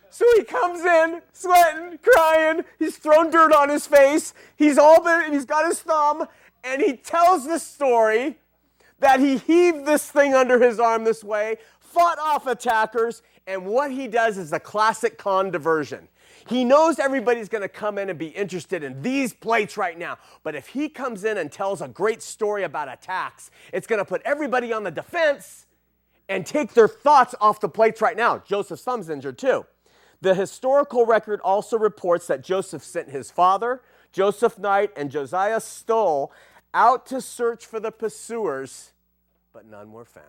[0.10, 2.64] So he comes in, sweating, crying.
[2.80, 4.34] He's thrown dirt on his face.
[4.56, 6.28] He's all been, he's got his thumb,
[6.64, 8.38] and he tells the story
[9.00, 13.92] that he heaved this thing under his arm this way, fought off attackers, and what
[13.92, 16.08] he does is a classic con diversion.
[16.48, 20.18] He knows everybody's going to come in and be interested in these plates right now.
[20.44, 24.06] But if he comes in and tells a great story about attacks, it's going to
[24.06, 25.66] put everybody on the defense
[26.30, 28.40] and take their thoughts off the plates right now.
[28.40, 29.66] Joseph's thumb's injured too.
[30.22, 33.82] The historical record also reports that Joseph sent his father,
[34.12, 36.32] Joseph Knight, and Josiah Stowell
[36.74, 38.92] out to search for the pursuers,
[39.54, 40.26] but none were found.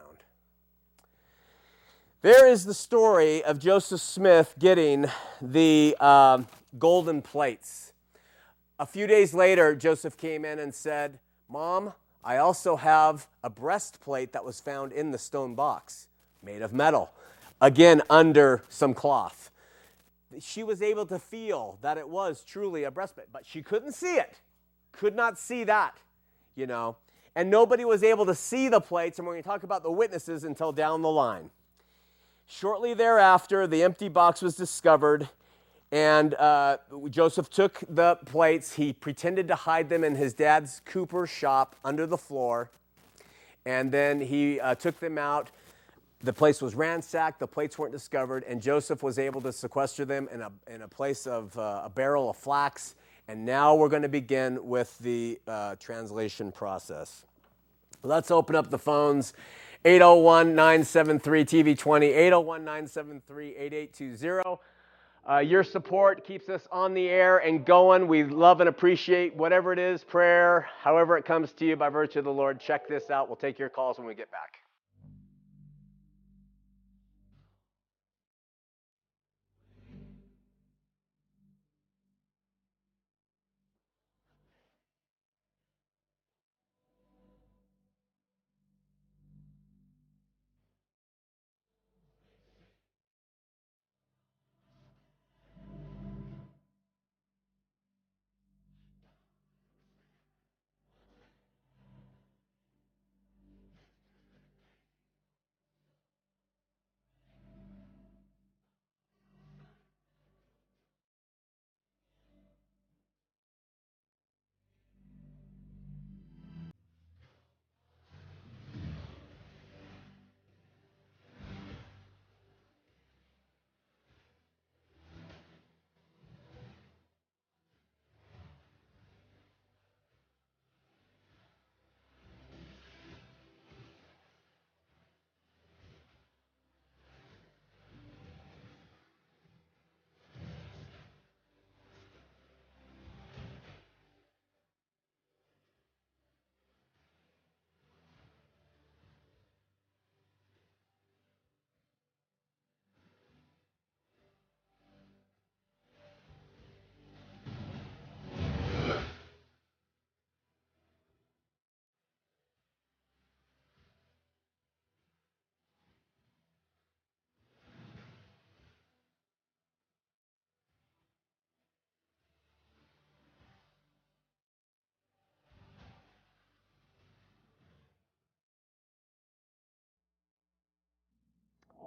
[2.22, 5.06] There is the story of Joseph Smith getting
[5.40, 6.42] the uh,
[6.78, 7.92] golden plates.
[8.78, 11.92] A few days later, Joseph came in and said, Mom,
[12.24, 16.08] I also have a breastplate that was found in the stone box,
[16.42, 17.10] made of metal,
[17.60, 19.50] again under some cloth.
[20.40, 24.16] She was able to feel that it was truly a breastplate, but she couldn't see
[24.16, 24.40] it.
[24.92, 25.96] Could not see that
[26.58, 26.96] you know.
[27.34, 29.92] And nobody was able to see the plates, and we're going to talk about the
[29.92, 31.50] witnesses until down the line.
[32.46, 35.28] Shortly thereafter, the empty box was discovered,
[35.92, 36.78] and uh,
[37.10, 38.74] Joseph took the plates.
[38.74, 42.70] He pretended to hide them in his dad's cooper shop under the floor,
[43.64, 45.50] and then he uh, took them out.
[46.22, 50.28] the place was ransacked, the plates weren't discovered, and Joseph was able to sequester them
[50.32, 52.96] in a, in a place of uh, a barrel of flax.
[53.28, 57.26] And now we're going to begin with the uh, translation process.
[58.02, 59.34] Let's open up the phones
[59.84, 64.58] 801 973 TV20, 801 973 8820.
[65.28, 68.08] Uh, your support keeps us on the air and going.
[68.08, 72.20] We love and appreciate whatever it is prayer, however it comes to you by virtue
[72.20, 72.58] of the Lord.
[72.58, 73.28] Check this out.
[73.28, 74.60] We'll take your calls when we get back.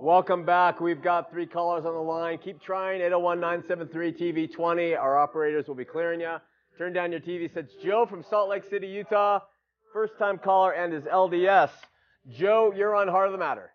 [0.01, 0.81] Welcome back.
[0.81, 2.39] We've got three callers on the line.
[2.43, 3.01] Keep trying.
[3.01, 4.97] 801 973 TV20.
[4.97, 6.37] Our operators will be clearing you.
[6.75, 7.53] Turn down your TV.
[7.53, 9.41] Says Joe from Salt Lake City, Utah.
[9.93, 11.69] First time caller and is LDS.
[12.35, 13.69] Joe, you're on Heart of the Matter.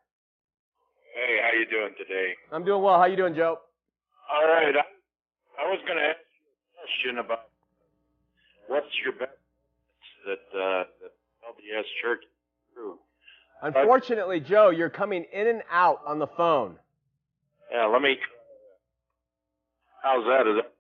[1.14, 2.34] Hey, how you doing today?
[2.50, 2.98] I'm doing well.
[2.98, 3.58] How you doing, Joe?
[4.34, 4.74] All right.
[4.74, 7.50] I, I was going to ask you a question about
[8.66, 9.30] what's your best
[10.26, 11.14] that uh, that
[11.46, 12.24] LDS Church.
[13.62, 16.76] Unfortunately, Joe, you're coming in and out on the phone.
[17.72, 18.16] Yeah, let me.
[20.02, 20.46] How's that?
[20.46, 20.72] Is it?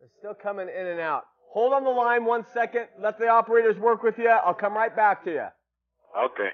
[0.00, 1.24] They're still coming in and out.
[1.52, 2.86] Hold on the line one second.
[3.00, 4.28] Let the operators work with you.
[4.28, 5.46] I'll come right back to you.
[6.18, 6.50] Okay.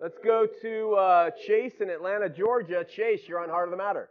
[0.00, 2.84] Let's go to uh, Chase in Atlanta, Georgia.
[2.84, 4.10] Chase, you're on Heart of the Matter.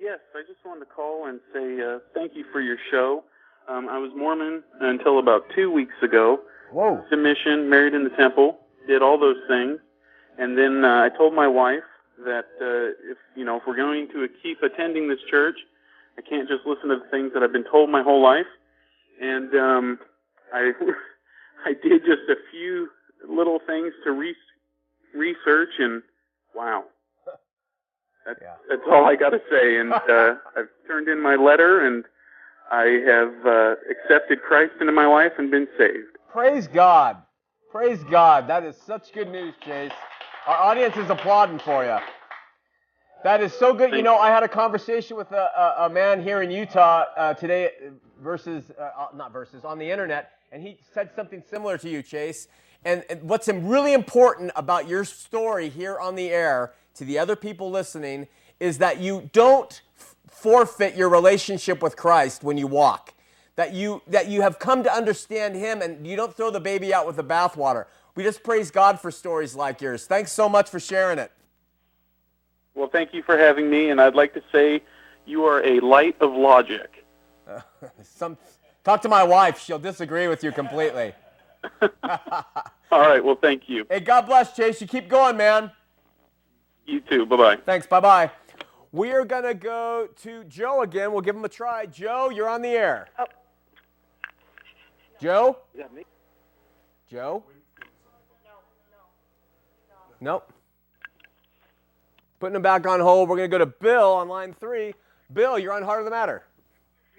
[0.00, 3.24] Yes, I just wanted to call and say uh, thank you for your show.
[3.68, 6.40] Um, I was Mormon until about two weeks ago.
[6.72, 7.04] Whoa.
[7.10, 9.78] Submission, married in the temple, did all those things,
[10.38, 11.82] and then uh, I told my wife
[12.24, 15.56] that uh, if you know if we're going to keep attending this church,
[16.18, 18.46] I can't just listen to the things that I've been told my whole life.
[19.20, 19.98] And um,
[20.52, 20.72] I
[21.66, 22.88] I did just a few
[23.28, 24.34] little things to re-
[25.14, 26.02] research, and
[26.54, 26.84] wow,
[28.26, 28.54] that's, yeah.
[28.68, 29.78] that's all I got to say.
[29.78, 32.04] And uh, I've turned in my letter, and
[32.70, 36.18] I have uh, accepted Christ into my life and been saved.
[36.30, 37.16] Praise God.
[37.70, 38.48] Praise God.
[38.48, 39.92] That is such good news, Chase.
[40.46, 41.98] Our audience is applauding for you.
[43.24, 43.92] That is so good.
[43.92, 47.34] You know, I had a conversation with a, a, a man here in Utah uh,
[47.34, 47.70] today,
[48.22, 52.48] versus, uh, not versus, on the internet, and he said something similar to you, Chase.
[52.84, 57.36] And, and what's really important about your story here on the air to the other
[57.36, 58.28] people listening
[58.60, 59.82] is that you don't
[60.36, 63.14] forfeit your relationship with Christ when you walk
[63.56, 66.94] that you that you have come to understand him and you don't throw the baby
[66.94, 67.86] out with the bathwater.
[68.14, 70.06] We just praise God for stories like yours.
[70.06, 71.32] Thanks so much for sharing it.
[72.74, 74.82] Well, thank you for having me, and I'd like to say
[75.24, 77.04] you are a light of logic.
[77.48, 77.60] Uh,
[78.02, 78.36] some,
[78.84, 81.14] talk to my wife; she'll disagree with you completely.
[81.82, 83.24] All right.
[83.24, 83.86] Well, thank you.
[83.90, 84.80] Hey, God bless, Chase.
[84.80, 85.70] You keep going, man.
[86.84, 87.26] You too.
[87.26, 87.56] Bye bye.
[87.64, 87.86] Thanks.
[87.86, 88.30] Bye bye.
[88.96, 91.12] We are going to go to Joe again.
[91.12, 91.84] We'll give him a try.
[91.84, 93.08] Joe, you're on the air.
[93.18, 93.26] Oh.
[95.20, 95.58] Joe?
[95.74, 96.04] Is that me?
[97.10, 97.44] Joe?
[97.78, 97.84] No,
[98.50, 100.32] no, no.
[100.32, 100.50] Nope.
[102.40, 103.28] Putting him back on hold.
[103.28, 104.94] We're going to go to Bill on line three.
[105.30, 106.44] Bill, you're on Heart of the Matter.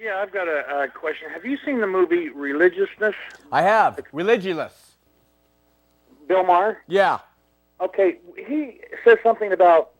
[0.01, 1.29] Yeah, I've got a, a question.
[1.31, 3.13] Have you seen the movie Religiousness?
[3.51, 3.99] I have.
[4.13, 4.93] Religious.
[6.27, 6.81] Bill Maher?
[6.87, 7.19] Yeah.
[7.79, 9.91] Okay, he says something about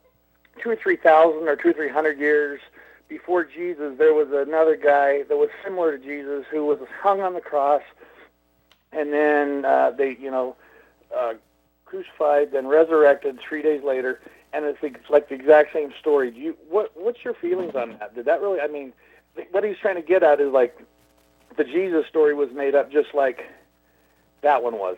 [0.61, 2.59] two or three thousand or two or three hundred years
[3.07, 3.97] before Jesus.
[3.97, 7.83] There was another guy that was similar to Jesus who was hung on the cross,
[8.91, 10.55] and then uh, they, you know,
[11.15, 11.33] uh,
[11.85, 14.19] crucified, then resurrected three days later,
[14.53, 14.79] and it's
[15.09, 16.31] like the exact same story.
[16.31, 16.91] Do you what?
[16.95, 18.15] What's your feelings on that?
[18.15, 18.59] Did that really?
[18.59, 18.93] I mean,
[19.51, 20.77] what he's trying to get at is like
[21.55, 23.45] the Jesus story was made up just like
[24.41, 24.97] that one was,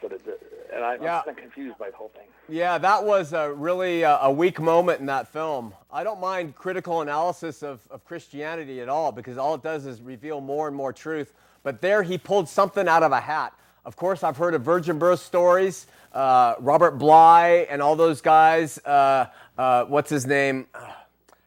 [0.74, 1.22] and I'm yeah.
[1.38, 2.28] confused by the whole thing.
[2.50, 5.74] Yeah, that was a really uh, a weak moment in that film.
[5.92, 10.02] I don't mind critical analysis of, of Christianity at all because all it does is
[10.02, 11.34] reveal more and more truth.
[11.64, 13.54] But there he pulled something out of a hat.
[13.86, 18.78] Of course, I've heard of virgin birth stories, uh, Robert Bly and all those guys.
[18.80, 19.28] Uh,
[19.58, 20.68] uh what's his name?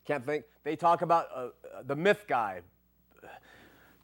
[0.06, 0.44] can't think.
[0.64, 1.48] They talk about uh,
[1.86, 2.60] the myth guy,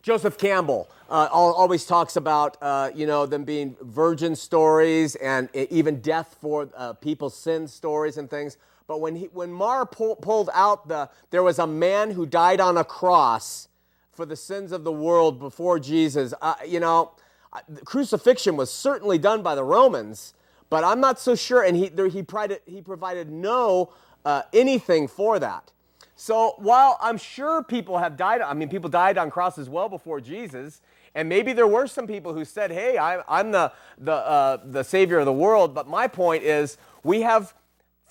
[0.09, 6.00] Joseph Campbell uh, always talks about, uh, you know, them being virgin stories and even
[6.00, 8.56] death for uh, people's sin stories and things.
[8.86, 12.59] But when, he, when Maher pull, pulled out the, there was a man who died
[12.59, 13.68] on a cross
[14.11, 17.11] for the sins of the world before Jesus, uh, you know,
[17.84, 20.32] crucifixion was certainly done by the Romans,
[20.70, 21.62] but I'm not so sure.
[21.62, 23.92] And he, there, he, provided, he provided no
[24.24, 25.70] uh, anything for that.
[26.21, 30.21] So while I'm sure people have died, I mean, people died on crosses well before
[30.21, 30.81] Jesus,
[31.14, 34.83] and maybe there were some people who said, hey, I, am the, the, uh, the
[34.83, 35.77] Savior of the world.
[35.77, 37.55] But my point is, we have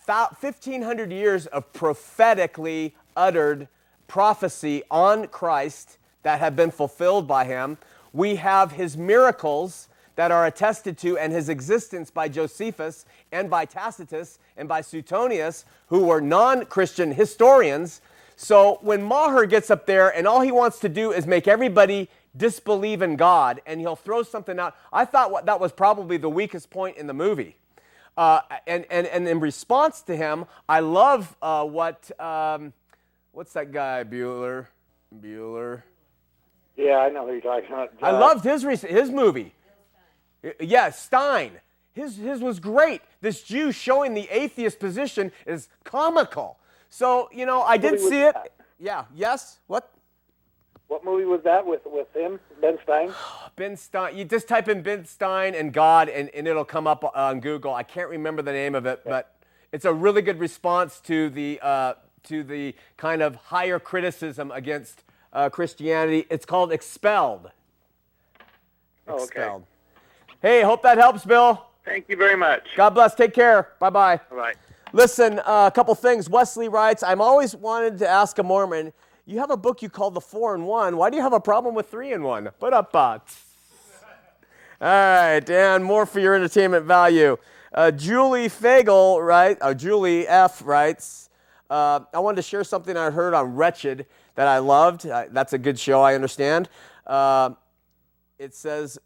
[0.05, 3.67] 1,500 years of prophetically uttered
[4.07, 7.77] prophecy on Christ that have been fulfilled by him.
[8.13, 13.65] We have his miracles that are attested to and his existence by Josephus and by
[13.65, 18.01] Tacitus and by Suetonius, who were non Christian historians.
[18.35, 22.09] So when Maher gets up there and all he wants to do is make everybody
[22.35, 26.71] disbelieve in God and he'll throw something out, I thought that was probably the weakest
[26.71, 27.55] point in the movie.
[28.17, 32.73] Uh, and, and, and in response to him, I love uh, what, um,
[33.33, 34.65] what's that guy, Bueller?
[35.21, 35.83] Bueller.
[36.75, 37.91] Yeah, I know who you're talking about.
[38.01, 39.53] I loved his, his movie.
[40.59, 41.51] Yeah, Stein.
[41.93, 43.01] His, his was great.
[43.21, 46.59] This Jew showing the atheist position is comical.
[46.89, 48.35] So, you know, I did see it.
[48.35, 48.51] That?
[48.79, 49.59] Yeah, yes?
[49.67, 49.91] What?
[50.87, 53.11] What movie was that with, with him, Ben Stein?
[53.55, 54.15] ben Stein.
[54.15, 57.73] You just type in Ben Stein and God, and, and it'll come up on Google.
[57.73, 59.09] I can't remember the name of it, okay.
[59.09, 59.35] but
[59.71, 65.03] it's a really good response to the, uh, to the kind of higher criticism against
[65.33, 66.25] uh, Christianity.
[66.29, 67.49] It's called Expelled.
[69.07, 69.65] Oh, Expelled.
[70.41, 71.65] Hey, hope that helps, Bill.
[71.83, 72.67] Thank you very much.
[72.75, 73.15] God bless.
[73.15, 73.69] Take care.
[73.79, 74.17] Bye bye.
[74.29, 74.53] Bye bye.
[74.93, 76.29] Listen, uh, a couple things.
[76.29, 78.93] Wesley writes I'm always wanted to ask a Mormon,
[79.25, 80.95] you have a book you call The Four in One.
[80.95, 82.49] Why do you have a problem with three in one?
[82.59, 83.43] Put up bots.
[84.79, 87.37] All right, Dan, more for your entertainment value.
[87.73, 89.57] Uh, Julie Fagel, right?
[89.59, 90.61] Uh, Julie F.
[90.63, 91.29] writes,
[91.69, 95.03] uh, I wanted to share something I heard on Wretched that I loved.
[95.03, 96.69] that's a good show, I understand.
[97.07, 97.51] Uh,
[98.37, 98.99] it says,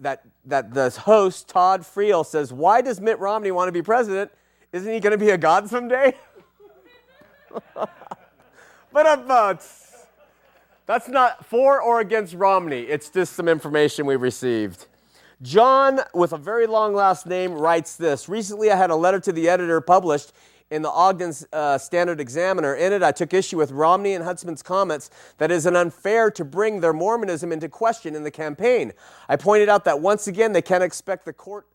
[0.00, 4.30] that, that the host, Todd Friel, says, Why does Mitt Romney want to be president?
[4.72, 6.14] Isn't he going to be a god someday?
[7.74, 9.56] but uh,
[10.86, 12.82] that's not for or against Romney.
[12.82, 14.86] It's just some information we received.
[15.42, 19.32] John, with a very long last name, writes this Recently, I had a letter to
[19.32, 20.32] the editor published
[20.70, 22.74] in the Ogden uh, Standard Examiner.
[22.74, 26.30] In it, I took issue with Romney and Huntsman's comments that it is an unfair
[26.32, 28.92] to bring their Mormonism into question in the campaign.
[29.28, 31.66] I pointed out that once again, they can't expect the court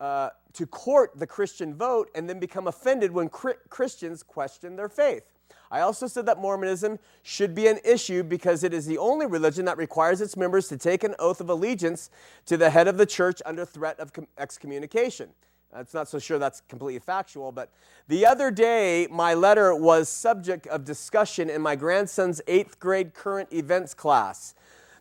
[0.00, 5.24] uh, to court the Christian vote and then become offended when Christians question their faith.
[5.70, 9.66] I also said that Mormonism should be an issue because it is the only religion
[9.66, 12.10] that requires its members to take an oath of allegiance
[12.46, 15.28] to the head of the church under threat of excommunication.
[15.76, 17.70] It's not so sure that's completely factual, but
[18.08, 23.52] the other day, my letter was subject of discussion in my grandson's eighth grade current
[23.52, 24.54] events class.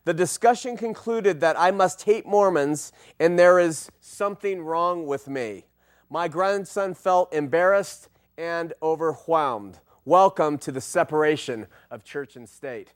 [0.03, 5.65] The discussion concluded that I must hate Mormons and there is something wrong with me.
[6.09, 9.79] My grandson felt embarrassed and overwhelmed.
[10.05, 12.93] Welcome to the separation of church and state.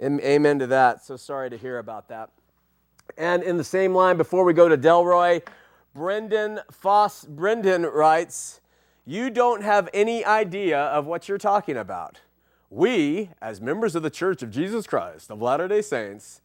[0.00, 1.04] Amen to that.
[1.04, 2.30] So sorry to hear about that.
[3.16, 5.42] And in the same line, before we go to Delroy,
[5.98, 8.60] Brendan Foss Brendan writes,
[9.04, 12.20] "You don't have any idea of what you're talking about.
[12.70, 16.40] We, as members of the Church of Jesus Christ of Latter-day Saints,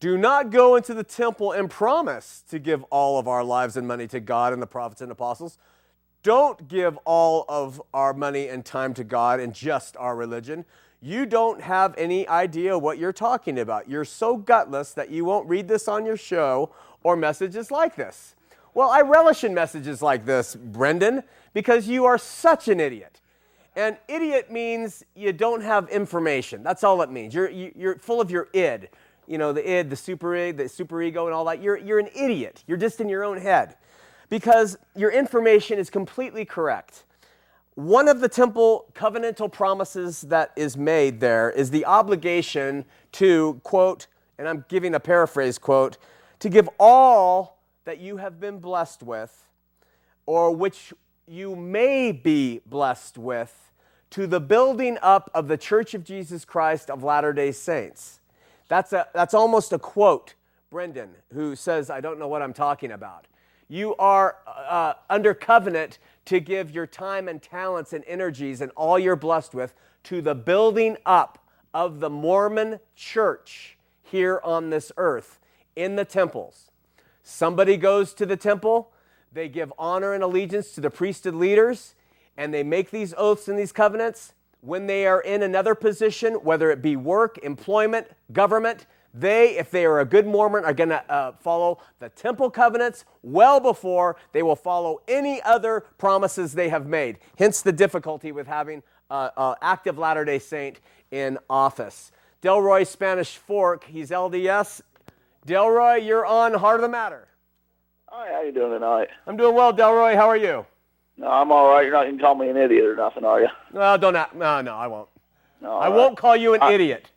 [0.00, 3.86] do not go into the temple and promise to give all of our lives and
[3.86, 5.58] money to God and the prophets and apostles.
[6.22, 10.64] Don't give all of our money and time to God and just our religion.
[11.02, 13.86] You don't have any idea what you're talking about.
[13.86, 16.70] You're so gutless that you won't read this on your show
[17.02, 18.34] or messages like this.
[18.74, 21.22] Well, I relish in messages like this, Brendan,
[21.52, 23.20] because you are such an idiot.
[23.76, 26.62] And idiot means you don't have information.
[26.62, 27.34] That's all it means.
[27.34, 28.88] You're, you're full of your id.
[29.26, 31.62] You know, the id, the super id, the super ego, and all that.
[31.62, 32.62] You're, you're an idiot.
[32.66, 33.76] You're just in your own head
[34.28, 37.04] because your information is completely correct.
[37.74, 44.06] One of the temple covenantal promises that is made there is the obligation to, quote,
[44.38, 45.96] and I'm giving a paraphrase quote,
[46.40, 47.53] to give all
[47.84, 49.44] that you have been blessed with,
[50.26, 50.92] or which
[51.26, 53.72] you may be blessed with,
[54.10, 58.20] to the building up of the Church of Jesus Christ of Latter day Saints.
[58.68, 60.34] That's, a, that's almost a quote,
[60.70, 63.26] Brendan, who says, I don't know what I'm talking about.
[63.68, 68.98] You are uh, under covenant to give your time and talents and energies and all
[68.98, 69.74] you're blessed with
[70.04, 71.38] to the building up
[71.72, 75.40] of the Mormon church here on this earth
[75.74, 76.70] in the temples.
[77.24, 78.92] Somebody goes to the temple,
[79.32, 81.94] they give honor and allegiance to the priesthood leaders,
[82.36, 84.34] and they make these oaths and these covenants.
[84.60, 89.86] When they are in another position, whether it be work, employment, government, they, if they
[89.86, 94.42] are a good Mormon, are going to uh, follow the temple covenants well before they
[94.42, 97.18] will follow any other promises they have made.
[97.38, 102.12] Hence the difficulty with having an active Latter day Saint in office.
[102.42, 104.82] Delroy Spanish Fork, he's LDS.
[105.46, 107.28] Delroy, you're on Heart of the Matter.
[108.06, 109.08] Hi, how you doing tonight?
[109.26, 110.14] I'm doing well, Delroy.
[110.14, 110.64] How are you?
[111.18, 111.82] No, I'm all right.
[111.82, 113.48] You're not going to call me an idiot or nothing, are you?
[113.72, 114.14] No, don't.
[114.34, 115.08] No, no, I won't.
[115.60, 117.10] No, I won't call you an I, idiot.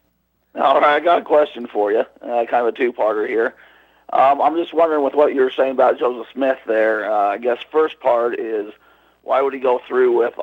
[0.55, 2.03] All right, I got a question for you.
[2.21, 3.55] Uh, kind of a two-parter here.
[4.11, 7.11] Um, I'm just wondering with what you were saying about Joseph Smith there.
[7.11, 8.73] Uh, I guess first part is
[9.23, 10.33] why would he go through with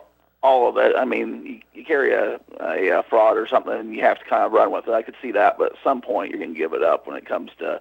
[0.44, 0.94] all of it?
[0.94, 4.24] I mean, you, you carry a, a, a fraud or something, and you have to
[4.26, 4.92] kind of run with it.
[4.92, 7.16] I could see that, but at some point you're going to give it up when
[7.16, 7.80] it comes to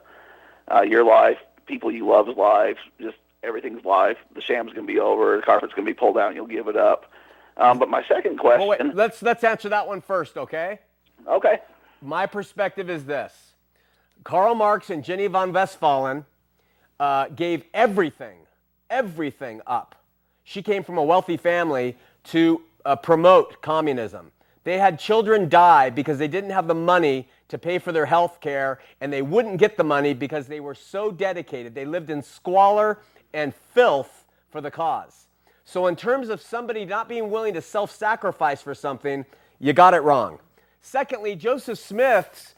[0.74, 1.38] uh, your life,
[1.68, 4.18] people you love's life, just everything's life.
[4.34, 5.36] The sham's going to be over.
[5.36, 6.36] The carpet's going to be pulled down.
[6.36, 7.11] You'll give it up.
[7.57, 8.61] Um, but my second question.
[8.61, 10.80] Oh, wait, let's let's answer that one first, okay?
[11.28, 11.59] Okay.
[12.01, 13.34] My perspective is this:
[14.24, 16.26] Karl Marx and Jenny von Westphalen
[16.99, 18.38] uh, gave everything,
[18.89, 19.95] everything up.
[20.45, 21.95] She came from a wealthy family
[22.26, 24.32] to uh, promote communism.
[24.63, 28.39] They had children die because they didn't have the money to pay for their health
[28.39, 31.76] care, and they wouldn't get the money because they were so dedicated.
[31.76, 32.99] They lived in squalor
[33.34, 35.28] and filth for the cause.
[35.65, 39.26] So, in terms of somebody not being willing to self sacrifice for something,
[39.59, 40.39] you got it wrong.
[40.82, 42.55] Secondly, Joseph Smith's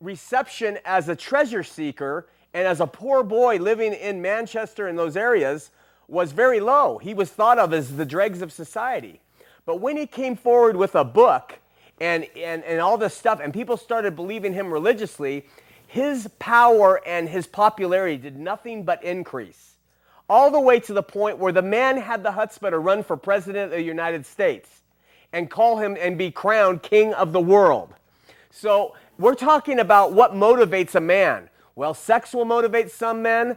[0.00, 5.16] reception as a treasure seeker and as a poor boy living in Manchester and those
[5.16, 5.70] areas
[6.08, 6.98] was very low.
[6.98, 9.20] He was thought of as the dregs of society.
[9.66, 11.58] But when he came forward with a book
[12.00, 15.46] and, and, and all this stuff, and people started believing him religiously,
[15.86, 19.68] his power and his popularity did nothing but increase
[20.28, 23.16] all the way to the point where the man had the chutzpah to run for
[23.16, 24.82] president of the United States
[25.32, 27.94] and call him and be crowned king of the world.
[28.50, 31.48] So we're talking about what motivates a man.
[31.76, 33.56] Well, sex will motivate some men,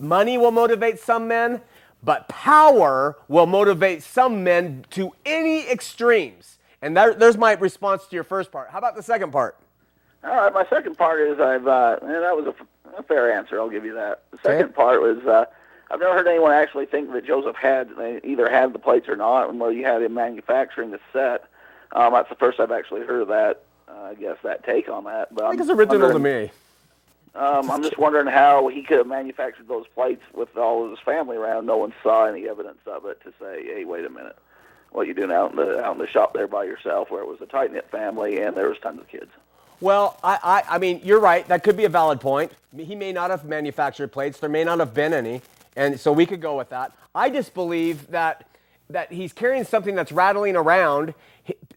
[0.00, 1.60] money will motivate some men,
[2.06, 6.58] but power will motivate some men to any extremes.
[6.80, 8.70] And that, there's my response to your first part.
[8.70, 9.56] How about the second part?
[10.22, 13.58] All right, my second part is I've, uh, and that was a, a fair answer.
[13.58, 14.22] I'll give you that.
[14.30, 14.72] The second okay.
[14.72, 15.46] part was uh,
[15.90, 17.90] I've never heard anyone actually think that Joseph had
[18.22, 21.44] either had the plates or not, and whether you had him manufacturing the set.
[21.90, 23.62] Um, that's the first I've actually heard of that.
[23.88, 25.34] Uh, I guess that take on that.
[25.34, 26.50] But I think it's original to me.
[27.36, 31.00] Um, I'm just wondering how he could have manufactured those plates with all of his
[31.00, 31.66] family around.
[31.66, 34.36] No one saw any evidence of it to say, "Hey, wait a minute,
[34.90, 37.22] what are you doing out in the out in the shop there by yourself?" Where
[37.22, 39.30] it was a tight knit family and there was tons of kids.
[39.80, 41.46] Well, I, I, I mean, you're right.
[41.48, 42.52] That could be a valid point.
[42.74, 44.40] He may not have manufactured plates.
[44.40, 45.42] There may not have been any.
[45.76, 46.92] And so we could go with that.
[47.14, 48.48] I just believe that
[48.88, 51.12] that he's carrying something that's rattling around.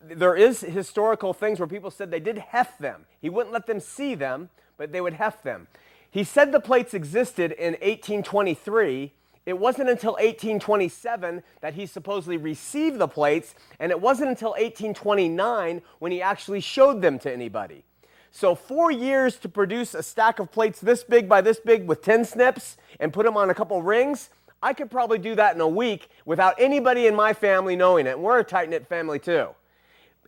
[0.02, 3.06] There is historical things where people said they did heft them.
[3.20, 4.50] He wouldn't let them see them,
[4.80, 5.68] but they would heft them.
[6.10, 9.14] He said the plates existed in 1823.
[9.46, 15.82] It wasn't until 1827 that he supposedly received the plates, and it wasn't until 1829
[16.00, 17.84] when he actually showed them to anybody.
[18.32, 22.02] So, four years to produce a stack of plates this big by this big with
[22.02, 24.30] 10 snips and put them on a couple rings,
[24.62, 28.12] I could probably do that in a week without anybody in my family knowing it.
[28.12, 29.50] And we're a tight knit family too.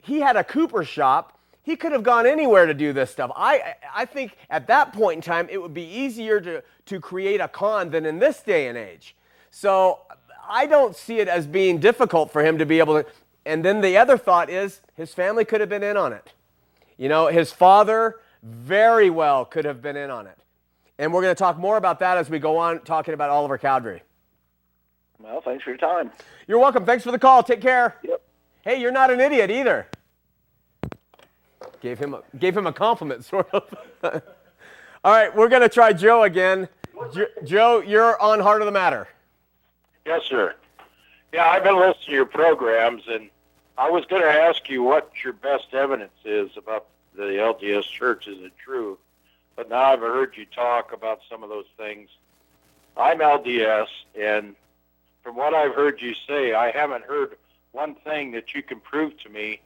[0.01, 1.37] He had a cooper shop.
[1.63, 3.31] He could have gone anywhere to do this stuff.
[3.35, 7.39] I, I think at that point in time, it would be easier to, to create
[7.39, 9.15] a con than in this day and age.
[9.51, 9.99] So
[10.49, 13.09] I don't see it as being difficult for him to be able to.
[13.45, 16.33] And then the other thought is his family could have been in on it.
[16.97, 20.37] You know, his father very well could have been in on it.
[20.97, 23.57] And we're going to talk more about that as we go on talking about Oliver
[23.57, 24.01] Cowdery.
[25.19, 26.11] Well, thanks for your time.
[26.47, 26.85] You're welcome.
[26.85, 27.43] Thanks for the call.
[27.43, 27.95] Take care.
[28.03, 28.21] Yep.
[28.61, 29.87] Hey, you're not an idiot either.
[31.81, 33.75] Gave him a, gave him a compliment, sort of.
[34.03, 36.69] All right, we're going to try Joe again.
[37.13, 39.07] Jo- Joe, you're on Heart of the Matter.
[40.05, 40.55] Yes, sir.
[41.33, 43.29] Yeah, I've been listening to your programs, and
[43.77, 48.27] I was going to ask you what your best evidence is about the LDS Church.
[48.27, 48.97] Is it true?
[49.55, 52.09] But now I've heard you talk about some of those things.
[52.95, 53.87] I'm LDS,
[54.19, 54.55] and
[55.23, 57.37] from what I've heard you say, I haven't heard
[57.71, 59.61] one thing that you can prove to me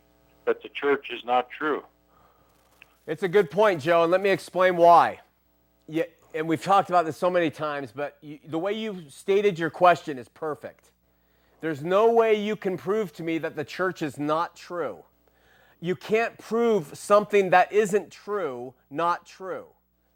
[0.45, 1.83] that the church is not true.
[3.07, 5.19] It's a good point, Joe, and let me explain why.
[5.87, 9.59] Yeah, and we've talked about this so many times, but you, the way you stated
[9.59, 10.89] your question is perfect.
[11.61, 15.03] There's no way you can prove to me that the church is not true.
[15.79, 19.65] You can't prove something that isn't true not true.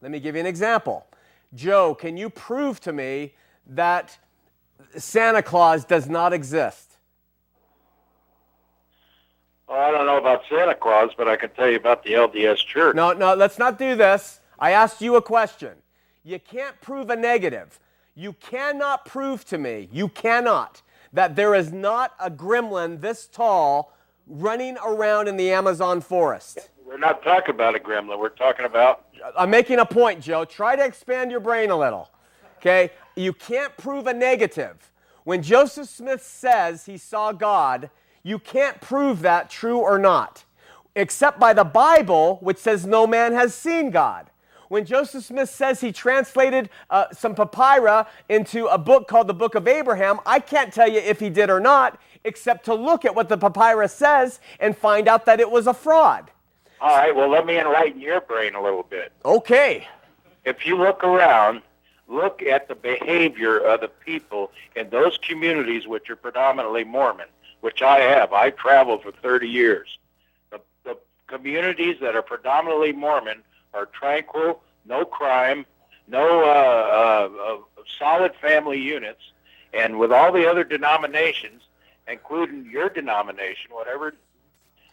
[0.01, 1.05] Let me give you an example.
[1.53, 3.35] Joe, can you prove to me
[3.67, 4.17] that
[4.97, 6.97] Santa Claus does not exist?
[9.69, 12.65] Well, I don't know about Santa Claus, but I can tell you about the LDS
[12.65, 12.95] Church.
[12.95, 14.39] No, no, let's not do this.
[14.57, 15.73] I asked you a question.
[16.23, 17.79] You can't prove a negative.
[18.15, 20.81] You cannot prove to me, you cannot,
[21.13, 23.93] that there is not a gremlin this tall
[24.27, 26.69] running around in the Amazon forest.
[26.83, 28.19] We're not talking about a gremlin.
[28.19, 29.05] We're talking about.
[29.37, 30.45] I'm making a point, Joe.
[30.45, 32.09] Try to expand your brain a little.
[32.57, 32.89] Okay?
[33.15, 34.91] You can't prove a negative.
[35.23, 37.91] When Joseph Smith says he saw God,
[38.23, 40.43] you can't prove that true or not,
[40.95, 44.29] except by the Bible, which says no man has seen God.
[44.69, 49.55] When Joseph Smith says he translated uh, some papyri into a book called the Book
[49.55, 53.15] of Abraham, I can't tell you if he did or not, except to look at
[53.15, 56.29] what the papyrus says and find out that it was a fraud.
[56.81, 59.11] All right, well, let me enlighten your brain a little bit.
[59.25, 59.87] Okay.
[60.45, 61.61] If you look around,
[62.07, 67.27] look at the behavior of the people in those communities which are predominantly Mormon,
[67.61, 68.33] which I have.
[68.33, 69.97] I've traveled for 30 years.
[70.51, 70.97] The, the
[71.27, 73.43] communities that are predominantly Mormon
[73.73, 75.65] are tranquil, no crime,
[76.07, 79.21] no uh, uh, uh, solid family units,
[79.73, 81.61] and with all the other denominations,
[82.07, 84.13] including your denomination, whatever,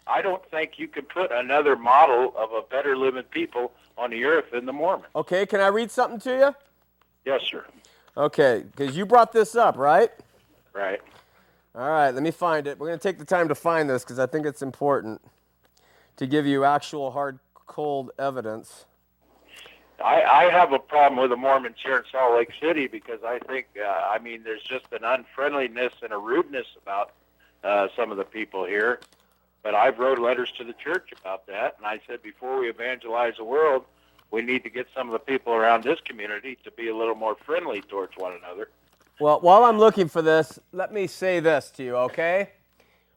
[0.06, 4.24] I don't think you can put another model of a better living people on the
[4.24, 5.06] earth than the Mormon.
[5.16, 6.54] Okay, can I read something to you?
[7.24, 7.64] Yes, sir.
[8.16, 10.10] Okay, because you brought this up, right?
[10.72, 11.00] Right.
[11.76, 12.78] All right, let me find it.
[12.78, 15.20] We're going to take the time to find this because I think it's important
[16.16, 18.86] to give you actual hard, cold evidence.
[20.02, 23.40] I, I have a problem with the Mormons here in Salt Lake City because I
[23.40, 27.12] think, uh, I mean, there's just an unfriendliness and a rudeness about
[27.62, 29.00] uh, some of the people here.
[29.62, 33.34] But I've wrote letters to the church about that, and I said before we evangelize
[33.36, 33.84] the world,
[34.30, 37.14] we need to get some of the people around this community to be a little
[37.14, 38.70] more friendly towards one another.
[39.18, 42.50] Well, while I'm looking for this, let me say this to you, okay?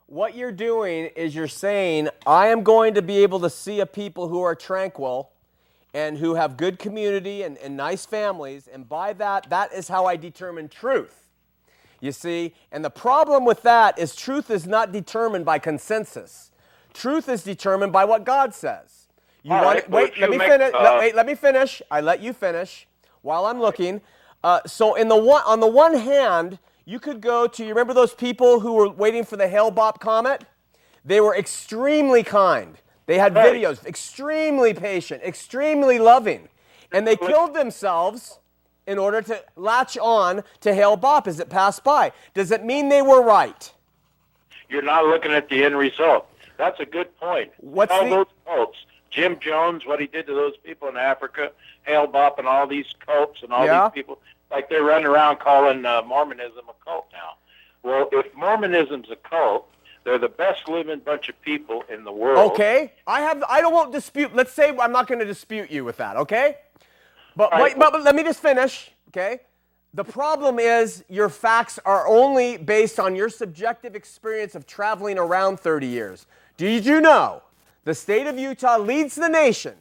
[0.08, 3.86] What you're doing is you're saying, I am going to be able to see a
[3.86, 5.32] people who are tranquil
[5.94, 10.06] and who have good community and, and nice families, and by that, that is how
[10.06, 11.16] I determine truth.
[12.00, 12.54] You see?
[12.72, 16.52] And the problem with that is truth is not determined by consensus.
[16.94, 19.08] Truth is determined by what God says.
[19.44, 20.74] You All want right, it- wait, let me make, finish.
[20.74, 21.82] uh, wait, let me finish.
[21.92, 22.88] I let you finish
[23.22, 24.00] while I'm looking.
[24.44, 27.94] Uh, so in the one, on the one hand, you could go to, you remember
[27.94, 30.44] those people who were waiting for the Hale-Bopp comet?
[31.04, 32.78] They were extremely kind.
[33.06, 33.54] They had Right.
[33.54, 36.50] videos, extremely patient, extremely loving.
[36.92, 38.40] And they killed themselves
[38.88, 42.12] in order to latch on to Hale-Bopp as it passed by.
[42.34, 43.72] Does it mean they were right?
[44.70, 46.28] You're not looking at the end result.
[46.58, 47.52] That's a good point.
[47.58, 48.78] What's all the- those cults?
[49.10, 51.52] Jim Jones, what he did to those people in Africa,
[51.84, 53.90] Hale Bopp, and all these cults and all Yeah.
[53.90, 54.20] these people,
[54.52, 57.36] like they're running around calling uh, Mormonism a cult now.
[57.84, 59.68] Well, if Mormonism's a cult,
[60.04, 62.52] they're the best living bunch of people in the world.
[62.52, 63.44] Okay, I have.
[63.48, 64.36] I don't won't dispute.
[64.36, 66.18] Let's say I'm not going to dispute you with that.
[66.18, 66.58] Okay,
[67.36, 67.62] but right.
[67.62, 68.92] wait, but, but let me just finish.
[69.10, 69.40] Okay,
[69.94, 75.60] the problem is your facts are only based on your subjective experience of traveling around
[75.60, 76.26] 30 years.
[76.58, 77.42] Did you know
[77.84, 79.76] the state of Utah leads the nation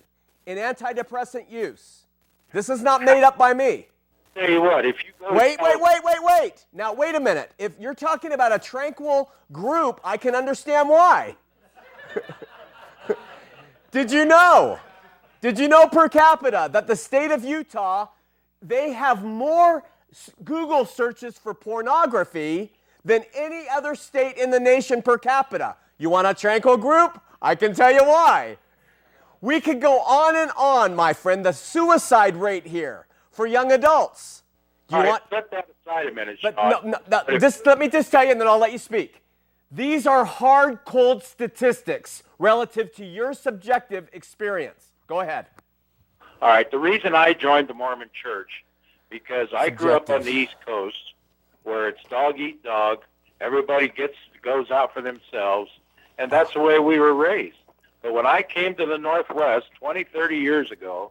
[0.47, 2.05] in antidepressant use?
[2.53, 3.89] This is not made up by me.
[4.35, 6.53] Tell you what, if you Wait, wait, wait, wait, wait.
[6.73, 7.53] Now, wait a minute.
[7.59, 11.37] If you're talking about a tranquil group, I can understand why.
[13.91, 14.79] Did you know?
[15.41, 18.07] Did you know per capita that the state of Utah,
[18.63, 19.85] they have more
[20.45, 22.73] Google searches for pornography
[23.05, 25.77] than any other state in the nation per capita?
[25.99, 27.21] You want a tranquil group?
[27.41, 28.59] I can tell you why.
[29.41, 31.45] We could go on and on, my friend.
[31.45, 34.43] The suicide rate here for young adults.
[34.89, 35.22] Do you All right, want?
[35.30, 38.11] set that aside a minute, But no, no, no, But if- just let me just
[38.11, 39.22] tell you, and then I'll let you speak.
[39.70, 44.93] These are hard, cold statistics relative to your subjective experience.
[45.07, 45.47] Go ahead.
[46.41, 46.68] All right.
[46.70, 48.64] The reason I joined the Mormon Church
[49.11, 51.14] because I grew up on the East Coast,
[51.64, 53.03] where it's dog eat dog.
[53.41, 55.70] Everybody gets goes out for themselves,
[56.19, 57.57] and that's the way we were raised.
[58.03, 61.11] But when I came to the Northwest 20, 30 years ago,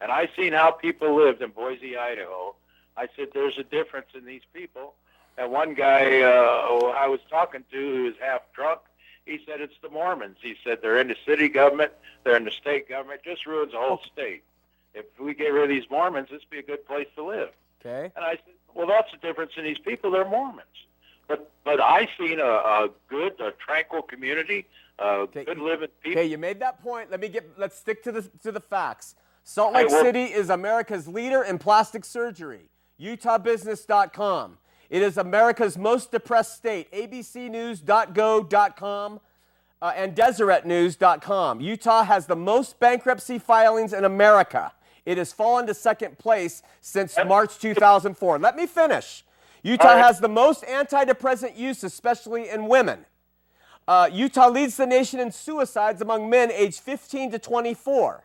[0.00, 2.54] and I seen how people lived in Boise, Idaho,
[2.96, 4.94] I said, "There's a difference in these people."
[5.36, 8.80] And one guy uh, I was talking to, who was half drunk,
[9.24, 11.92] he said, "It's the Mormons." He said, "They're in the city government,
[12.24, 14.42] they're in the state government, just ruins the whole state."
[14.94, 17.50] if we get rid of these Mormons, this would be a good place to live.
[17.80, 18.12] Okay.
[18.16, 20.10] And I said, well, that's the difference in these people.
[20.10, 20.66] They're Mormons.
[21.28, 24.66] But but I seen a, a good, a tranquil community,
[24.98, 26.20] uh, good living people.
[26.20, 27.10] Okay, you made that point.
[27.10, 27.58] Let me get.
[27.58, 29.14] Let's stick to the to the facts.
[29.44, 32.70] Salt Lake will- City is America's leader in plastic surgery.
[33.00, 34.58] UtahBusiness.com.
[34.90, 36.90] It is America's most depressed state.
[36.92, 39.20] ABCNews.go.com
[39.80, 41.60] uh, and DeseretNews.com.
[41.60, 44.72] Utah has the most bankruptcy filings in America.
[45.06, 48.38] It has fallen to second place since March 2004.
[48.38, 49.24] Let me finish.
[49.62, 50.04] Utah right.
[50.04, 53.04] has the most antidepressant use, especially in women.
[53.86, 58.24] Uh, Utah leads the nation in suicides among men aged 15 to 24.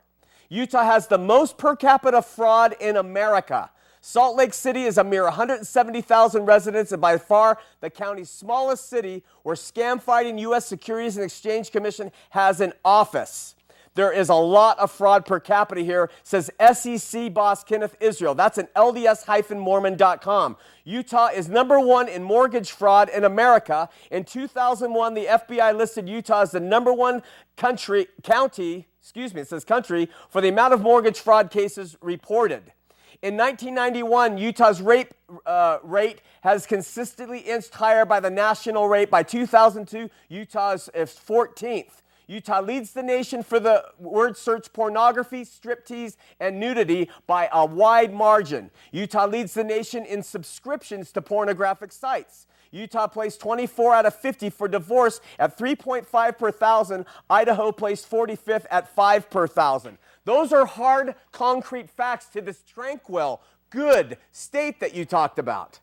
[0.49, 3.71] Utah has the most per capita fraud in America.
[4.01, 9.23] Salt Lake City is a mere 170,000 residents and by far the county's smallest city
[9.43, 10.65] where scam fighting U.S.
[10.65, 13.55] Securities and Exchange Commission has an office.
[13.95, 18.33] There is a lot of fraud per capita here, says SEC boss Kenneth Israel.
[18.33, 20.57] That's an LDS-Mormon.com.
[20.83, 23.89] Utah is number one in mortgage fraud in America.
[24.09, 27.21] In 2001, the FBI listed Utah as the number one
[27.55, 28.87] country county.
[28.99, 32.73] Excuse me, it says country for the amount of mortgage fraud cases reported.
[33.21, 35.13] In 1991, Utah's rape
[35.45, 39.09] uh, rate has consistently inched higher by the national rate.
[39.09, 42.02] By 2002, Utah is is 14th.
[42.27, 48.13] Utah leads the nation for the word search pornography, striptease, and nudity by a wide
[48.13, 48.71] margin.
[48.91, 52.47] Utah leads the nation in subscriptions to pornographic sites.
[52.71, 57.05] Utah placed 24 out of 50 for divorce at 3.5 per thousand.
[57.29, 59.99] Idaho placed 45th at 5 per thousand.
[60.25, 65.79] Those are hard, concrete facts to this tranquil, good state that you talked about.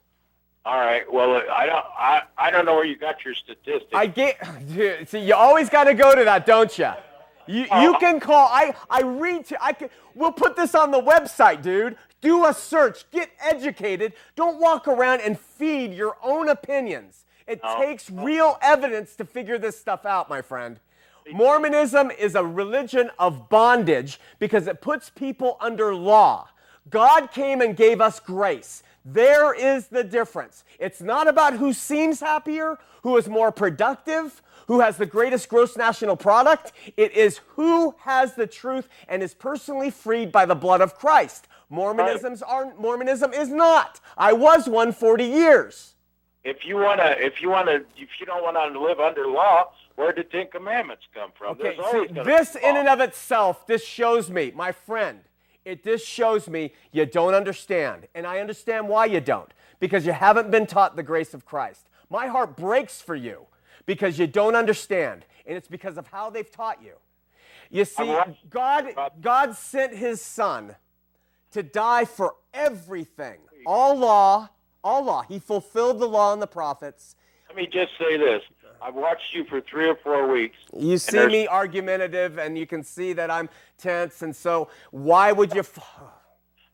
[0.64, 1.10] All right.
[1.10, 1.84] Well, uh, I don't.
[1.98, 3.92] I, I don't know where you got your statistics.
[3.94, 5.08] I get.
[5.08, 6.90] See, you always got to go to that, don't you?
[7.46, 8.48] You, you can call.
[8.50, 9.64] I I read to.
[9.64, 9.88] I can.
[10.14, 11.96] We'll put this on the website, dude.
[12.20, 13.10] Do a search.
[13.10, 14.12] Get educated.
[14.36, 17.24] Don't walk around and feed your own opinions.
[17.46, 20.78] It takes real evidence to figure this stuff out, my friend.
[21.32, 26.48] Mormonism is a religion of bondage because it puts people under law.
[26.88, 28.82] God came and gave us grace.
[29.04, 30.64] There is the difference.
[30.78, 35.76] It's not about who seems happier, who is more productive, who has the greatest gross
[35.76, 36.72] national product.
[36.96, 41.48] It is who has the truth and is personally freed by the blood of Christ.
[41.70, 44.00] Mormonism's are, Mormonism is not.
[44.18, 45.94] I was one 40 years.
[46.44, 50.12] if you wanna, if you wanna, if you don't want to live under law, where
[50.12, 51.58] did Ten Commandments come from?
[51.60, 55.20] Okay, see, this in and of itself, this shows me, my friend,
[55.64, 58.08] it just shows me you don't understand.
[58.14, 61.88] And I understand why you don't, because you haven't been taught the grace of Christ.
[62.08, 63.46] My heart breaks for you
[63.86, 66.94] because you don't understand, and it's because of how they've taught you.
[67.70, 70.74] You see, God, uh, God sent his son
[71.52, 73.38] to die for everything.
[73.64, 74.48] All law,
[74.82, 75.22] all law.
[75.22, 77.14] He fulfilled the law and the prophets.
[77.48, 78.42] Let me just say this:
[78.82, 80.56] I've watched you for three or four weeks.
[80.76, 85.52] You see me argumentative, and you can see that I'm tense, and so why would
[85.54, 85.60] you?
[85.60, 85.78] F-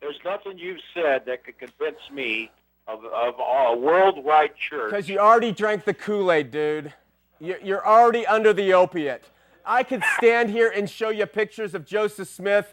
[0.01, 2.51] There's nothing you've said that could convince me
[2.87, 4.91] of, of a worldwide church.
[4.91, 6.93] Because you already drank the Kool Aid, dude.
[7.41, 9.25] You- You're already under the opiate.
[9.65, 12.73] I could stand here and show you pictures of Joseph Smith,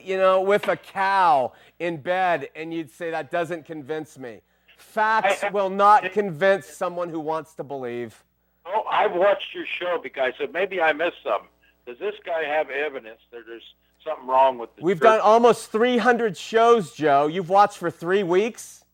[0.00, 4.42] you know, with a cow in bed, and you'd say that doesn't convince me.
[4.76, 8.22] Facts will not convince someone who wants to believe.
[8.66, 11.48] Oh, I've watched your show because I said maybe I missed something.
[11.86, 13.62] Does this guy have evidence that there's
[14.04, 15.02] something wrong with the We've church?
[15.04, 17.26] done almost 300 shows, Joe.
[17.26, 18.84] You've watched for three weeks?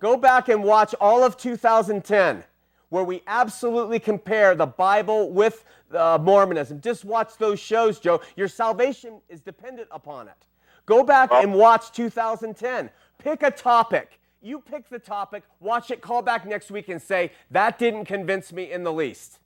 [0.00, 2.44] Go back and watch all of 2010,
[2.90, 6.80] where we absolutely compare the Bible with uh, Mormonism.
[6.80, 8.20] Just watch those shows, Joe.
[8.36, 10.46] Your salvation is dependent upon it.
[10.84, 12.90] Go back and watch 2010.
[13.18, 14.20] Pick a topic.
[14.42, 18.52] You pick the topic, watch it, call back next week and say, that didn't convince
[18.52, 19.38] me in the least.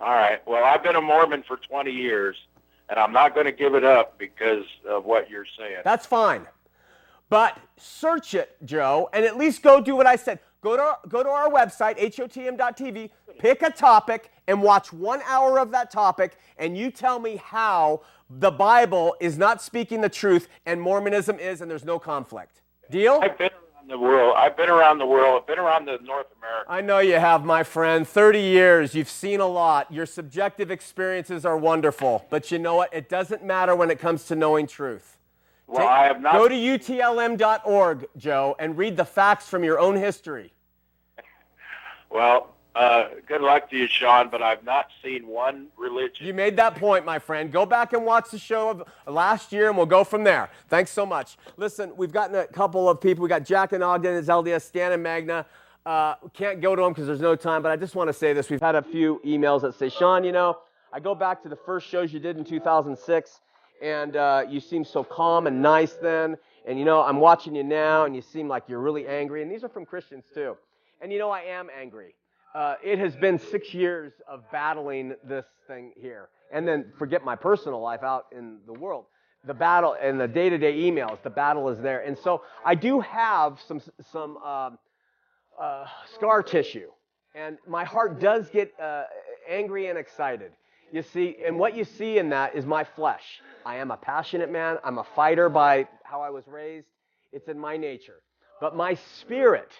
[0.00, 0.46] All right.
[0.46, 2.36] Well, I've been a Mormon for 20 years,
[2.88, 5.82] and I'm not going to give it up because of what you're saying.
[5.84, 6.46] That's fine.
[7.28, 10.38] But search it, Joe, and at least go do what I said.
[10.60, 15.70] Go to, go to our website, hotm.tv, pick a topic, and watch one hour of
[15.72, 20.80] that topic, and you tell me how the Bible is not speaking the truth and
[20.80, 22.62] Mormonism is, and there's no conflict.
[22.90, 23.20] Deal?
[23.82, 24.34] I've been around the world.
[24.36, 25.40] I've been around the world.
[25.40, 26.70] I've been around the North America.
[26.70, 28.06] I know you have, my friend.
[28.06, 28.94] 30 years.
[28.94, 29.92] You've seen a lot.
[29.92, 32.26] Your subjective experiences are wonderful.
[32.30, 32.92] But you know what?
[32.94, 35.18] It doesn't matter when it comes to knowing truth.
[35.66, 36.34] Well, Take, I have not.
[36.34, 40.52] Go to utlm.org, Joe, and read the facts from your own history.
[42.10, 46.26] Well, uh, good luck to you, Shawn, but I've not seen one religion.
[46.26, 47.52] You made that point, my friend.
[47.52, 50.48] Go back and watch the show of last year, and we'll go from there.
[50.68, 51.36] Thanks so much.
[51.58, 53.22] Listen, we've gotten a couple of people.
[53.22, 55.44] We got Jack and Ogden, it's LDS, Stan and Magna.
[55.84, 58.32] Uh, can't go to them because there's no time, but I just want to say
[58.32, 58.48] this.
[58.48, 60.58] We've had a few emails that say, Shawn, you know,
[60.94, 63.40] I go back to the first shows you did in 2006,
[63.82, 66.38] and uh, you seem so calm and nice then.
[66.64, 69.42] And, you know, I'm watching you now, and you seem like you're really angry.
[69.42, 70.56] And these are from Christians, too.
[71.02, 72.14] And, you know, I am angry
[72.54, 76.28] uh, it has been six years of battling this thing here.
[76.52, 79.06] And then forget my personal life out in the world.
[79.44, 82.00] The battle and the day to day emails, the battle is there.
[82.00, 83.80] And so I do have some,
[84.12, 84.70] some uh,
[85.60, 86.90] uh, scar tissue.
[87.34, 89.04] And my heart does get uh,
[89.48, 90.52] angry and excited.
[90.92, 93.40] You see, and what you see in that is my flesh.
[93.64, 94.76] I am a passionate man.
[94.84, 96.86] I'm a fighter by how I was raised.
[97.32, 98.20] It's in my nature.
[98.60, 99.72] But my spirit,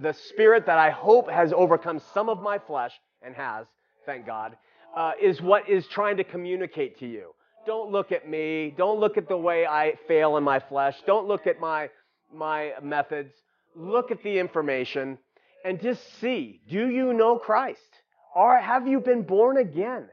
[0.00, 2.92] the spirit that I hope has overcome some of my flesh,
[3.22, 3.66] and has,
[4.06, 4.56] thank God,
[4.96, 7.34] uh, is what is trying to communicate to you.
[7.66, 8.74] Don't look at me.
[8.76, 10.96] Don't look at the way I fail in my flesh.
[11.06, 11.88] Don't look at my,
[12.32, 13.32] my methods.
[13.74, 15.18] Look at the information
[15.64, 17.80] and just see do you know Christ?
[18.34, 20.08] Or have you been born again?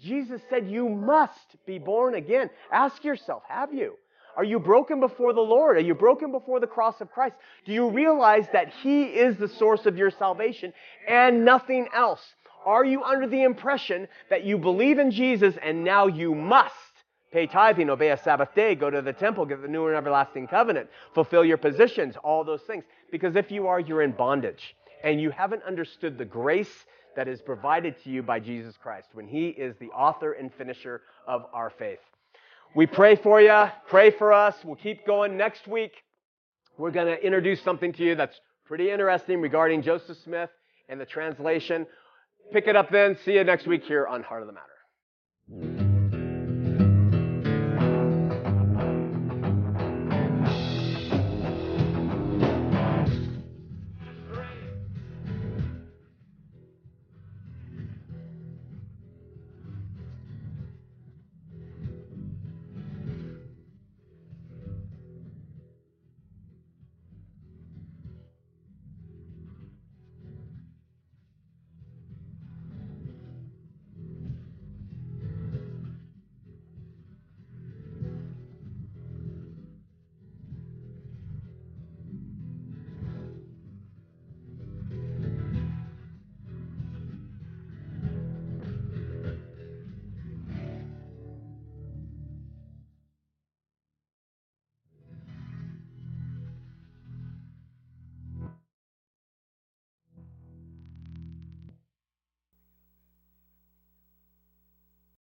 [0.00, 2.50] Jesus said you must be born again.
[2.70, 3.94] Ask yourself, have you?
[4.36, 5.78] Are you broken before the Lord?
[5.78, 7.36] Are you broken before the cross of Christ?
[7.64, 10.74] Do you realize that He is the source of your salvation
[11.08, 12.20] and nothing else?
[12.66, 16.74] Are you under the impression that you believe in Jesus and now you must
[17.32, 20.48] pay tithing, obey a Sabbath day, go to the temple, get the new and everlasting
[20.48, 22.84] covenant, fulfill your positions, all those things?
[23.10, 27.40] Because if you are, you're in bondage and you haven't understood the grace that is
[27.40, 31.70] provided to you by Jesus Christ when He is the author and finisher of our
[31.70, 32.00] faith.
[32.76, 33.70] We pray for you.
[33.88, 34.54] Pray for us.
[34.62, 35.38] We'll keep going.
[35.38, 35.92] Next week,
[36.76, 40.50] we're going to introduce something to you that's pretty interesting regarding Joseph Smith
[40.90, 41.86] and the translation.
[42.52, 43.16] Pick it up then.
[43.24, 45.75] See you next week here on Heart of the Matter.